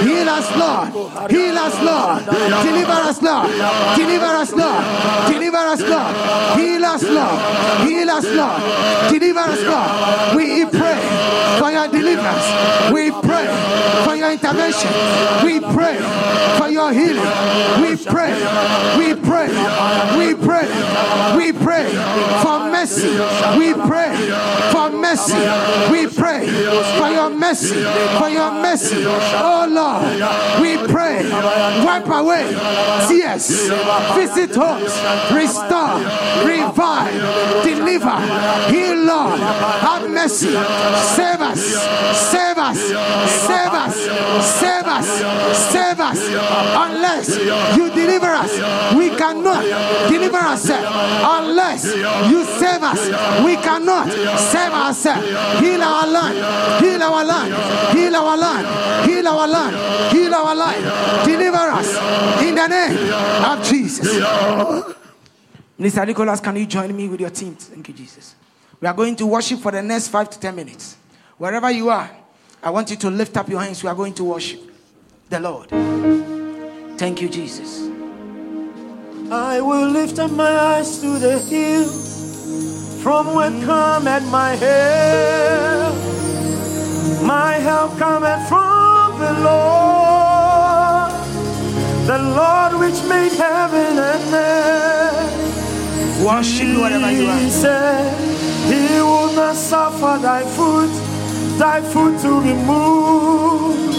[0.03, 1.31] Heal us, Lord.
[1.31, 2.25] Heal us, Lord.
[2.63, 3.47] Deliver us, Lord.
[3.97, 4.83] Deliver us, Lord.
[5.31, 6.13] Deliver us, Lord.
[6.59, 7.87] Heal us, Lord.
[7.87, 8.59] Heal us, Lord.
[9.11, 10.35] Deliver us, Lord.
[10.35, 10.99] We pray
[11.59, 12.47] for your deliverance.
[12.93, 13.47] We pray
[14.23, 14.91] your intervention.
[15.43, 15.97] We pray
[16.57, 17.31] for your healing.
[17.83, 18.33] We pray.
[18.97, 19.49] We pray.
[20.17, 20.67] We pray.
[21.37, 21.87] We pray
[22.41, 23.11] for mercy.
[23.57, 24.11] We pray
[24.71, 25.41] for mercy.
[25.91, 26.47] We pray
[26.97, 27.83] for your mercy.
[28.19, 29.03] For your mercy.
[29.05, 30.03] Oh Lord,
[30.61, 31.29] we pray.
[31.83, 32.47] Wipe away
[33.07, 33.47] tears.
[34.15, 34.93] Visit homes.
[35.31, 35.99] Restore.
[36.47, 37.63] Revive.
[37.63, 38.17] Deliver.
[38.71, 39.39] Heal, Lord.
[39.39, 40.51] Have mercy.
[41.15, 41.59] Save us.
[42.31, 42.79] Save us.
[43.47, 43.95] Save us.
[44.59, 45.07] Save us.
[45.71, 46.19] Save us.
[46.87, 47.27] Unless
[47.77, 48.51] you deliver us,
[48.95, 49.63] we cannot
[50.09, 50.87] deliver ourselves.
[51.23, 51.85] Unless
[52.31, 53.01] you save us,
[53.45, 55.27] we cannot save ourselves.
[55.59, 56.83] Heal our land.
[56.83, 57.97] Heal our land.
[57.97, 59.09] Heal our land.
[59.09, 60.15] Heal our land.
[60.15, 61.25] Heal our land.
[61.25, 61.89] Deliver us
[62.41, 63.13] in the name
[63.43, 64.07] of Jesus.
[65.79, 66.05] Mr.
[66.05, 67.55] Nicholas, can you join me with your team?
[67.55, 68.35] Thank you, Jesus.
[68.79, 70.97] We are going to worship for the next five to ten minutes.
[71.43, 72.09] Wherever you are,
[72.63, 73.83] I want you to lift up your hands.
[73.83, 74.61] We are going to worship
[75.29, 75.67] the Lord.
[76.97, 77.89] Thank you, Jesus.
[79.29, 85.95] I will lift up my eyes to the hills from where cometh my help.
[87.27, 91.11] My help cometh from the Lord,
[92.07, 96.25] the Lord which made heaven and earth.
[96.25, 97.49] Worship wherever you He are.
[97.49, 98.15] said,
[98.71, 101.12] He will not suffer thy foot,
[101.57, 103.97] thy foot to be moved.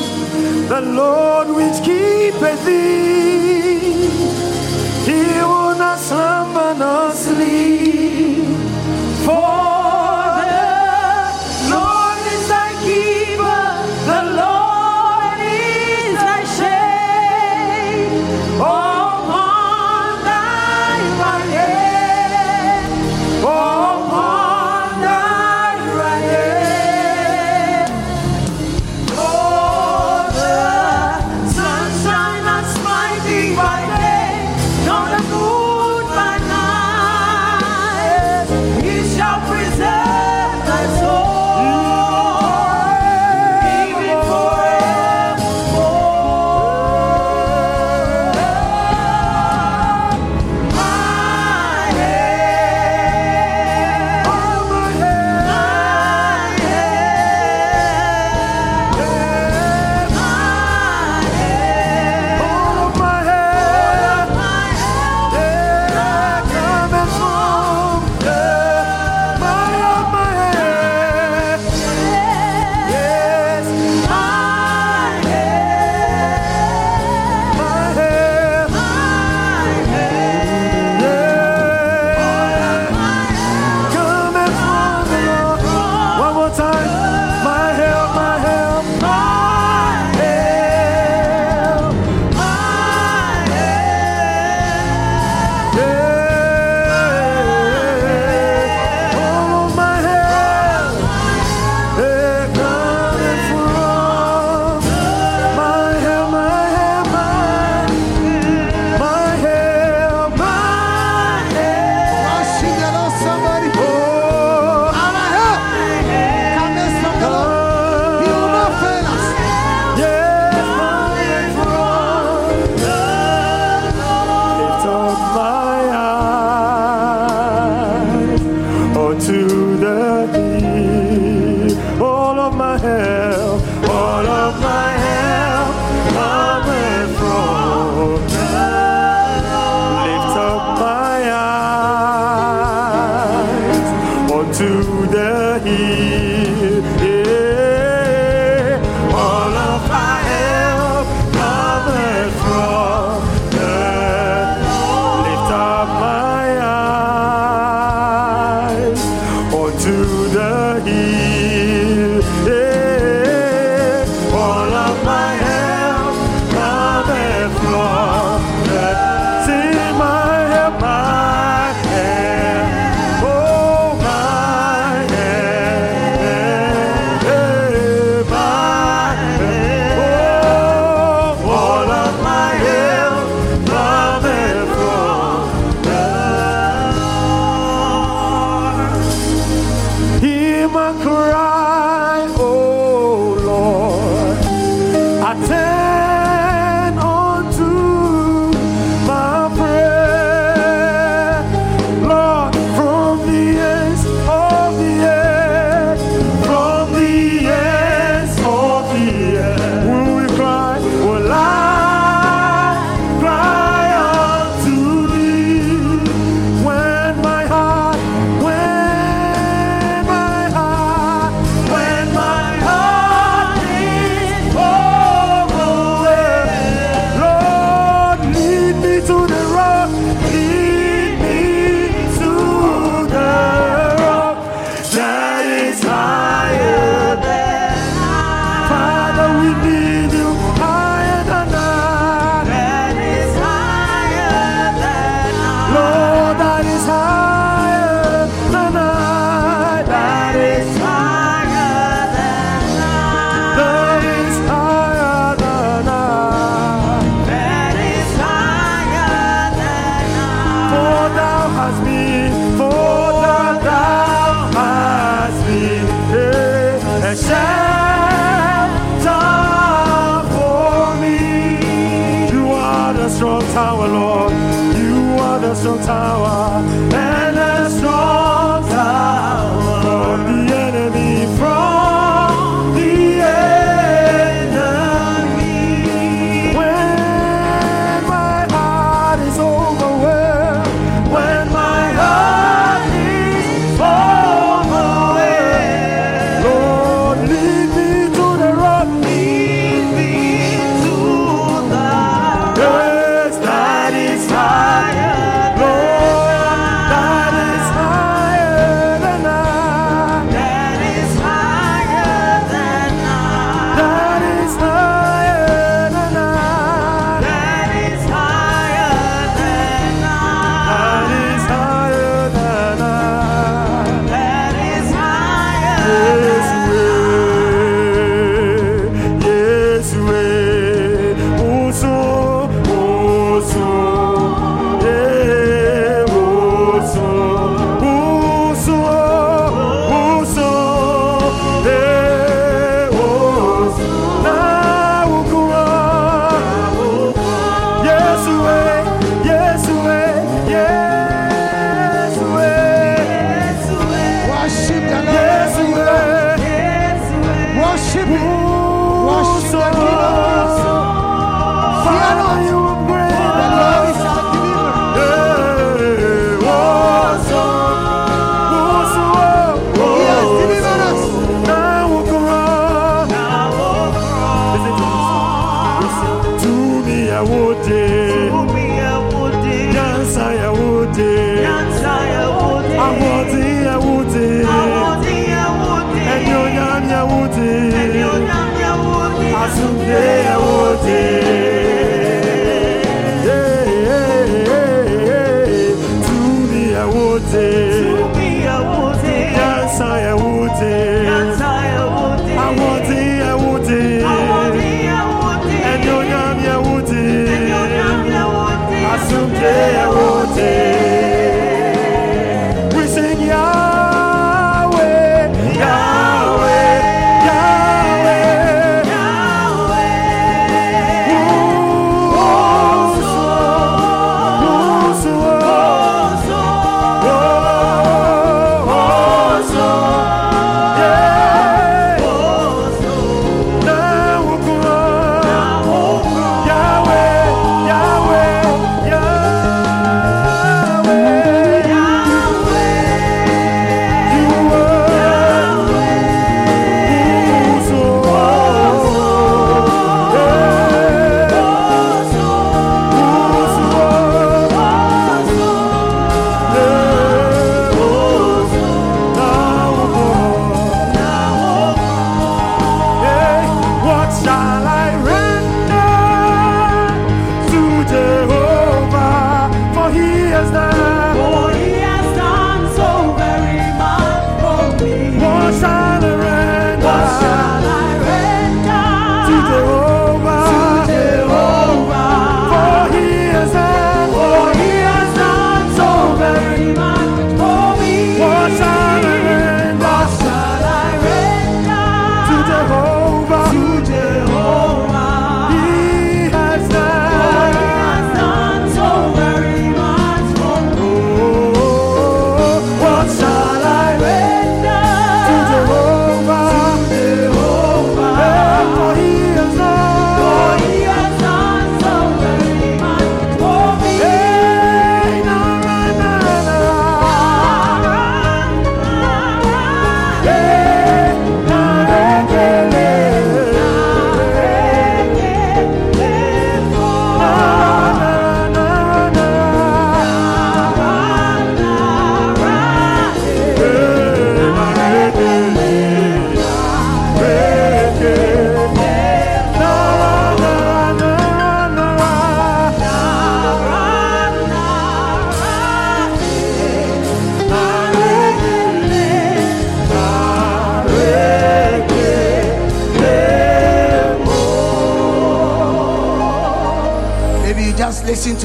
[0.68, 4.09] The Lord which keepeth thee,
[5.09, 8.44] He will not slumber nor sleep.
[9.24, 9.73] For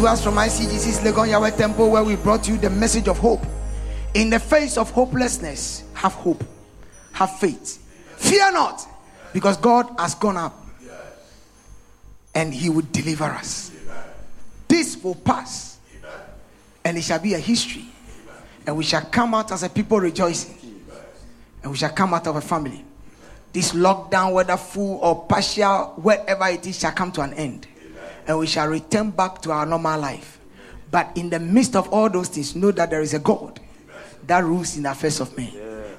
[0.10, 3.45] us from ICGC's Legon Yahweh Temple, where we brought you the message of hope.
[4.16, 6.43] In the face of hopelessness, have hope,
[7.12, 7.78] have faith,
[8.18, 8.82] fear not,
[9.34, 10.66] because God has gone up
[12.34, 13.72] and He will deliver us.
[14.68, 15.78] This will pass,
[16.84, 17.86] and it shall be a history,
[18.66, 20.82] and we shall come out as a people rejoicing,
[21.62, 22.84] and we shall come out of a family.
[23.53, 27.68] This lockdown, whether full or partial, whatever it is, shall come to an end
[28.30, 30.39] and we shall return back to our normal life.
[30.91, 33.59] But in the midst of all those things, know that there is a God
[34.27, 35.51] that rules in the affairs of men.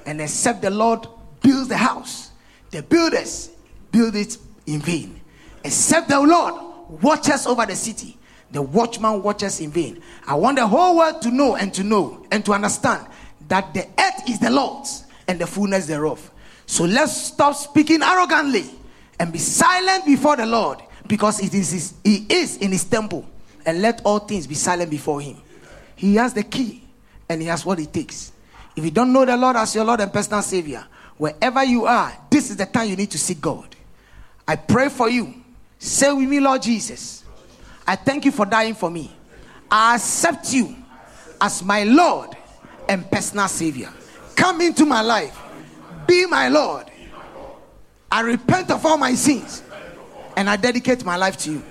[0.05, 1.05] And except the Lord
[1.41, 2.31] builds the house,
[2.71, 3.51] the builders
[3.91, 5.19] build it in vain.
[5.65, 6.53] Except the Lord
[7.01, 8.17] watches over the city,
[8.49, 10.01] the watchman watches in vain.
[10.25, 13.07] I want the whole world to know and to know and to understand
[13.49, 16.31] that the earth is the Lord's and the fullness thereof.
[16.65, 18.69] So let's stop speaking arrogantly
[19.19, 20.81] and be silent before the Lord
[21.11, 23.25] because it is his, he is in his temple
[23.65, 25.35] and let all things be silent before him.
[25.97, 26.81] He has the key
[27.27, 28.31] and he has what it takes.
[28.77, 30.85] If you don't know the lord as your lord and personal savior
[31.17, 33.75] wherever you are this is the time you need to seek god.
[34.47, 35.33] I pray for you.
[35.79, 37.25] Say with me lord jesus
[37.85, 39.11] i thank you for dying for me.
[39.69, 40.73] I accept you
[41.41, 42.29] as my lord
[42.87, 43.91] and personal savior.
[44.37, 45.37] Come into my life.
[46.07, 46.89] Be my lord.
[48.09, 49.61] I repent of all my sins
[50.37, 51.63] and I dedicate my life to you.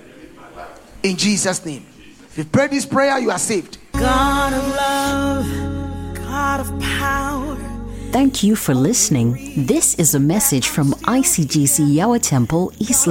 [1.03, 1.87] In Jesus' name.
[2.31, 3.79] If you pray this prayer, you are saved.
[3.93, 7.70] God of love, God of power.
[8.13, 9.67] Thank you for listening.
[9.67, 13.07] This is a message from ICGC Yahweh Temple, East.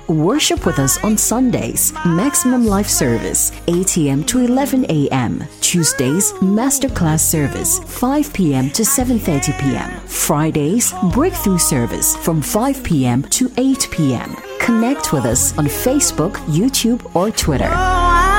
[0.09, 4.25] Worship with us on Sundays, maximum life service, 8 a.m.
[4.25, 5.45] to 11 a.m.
[5.61, 8.71] Tuesdays, masterclass service, 5 p.m.
[8.71, 10.01] to 7.30 p.m.
[10.07, 13.23] Fridays, breakthrough service from 5 p.m.
[13.25, 14.37] to 8 p.m.
[14.61, 17.69] Connect with us on Facebook, YouTube, or Twitter.
[17.71, 18.31] Oh,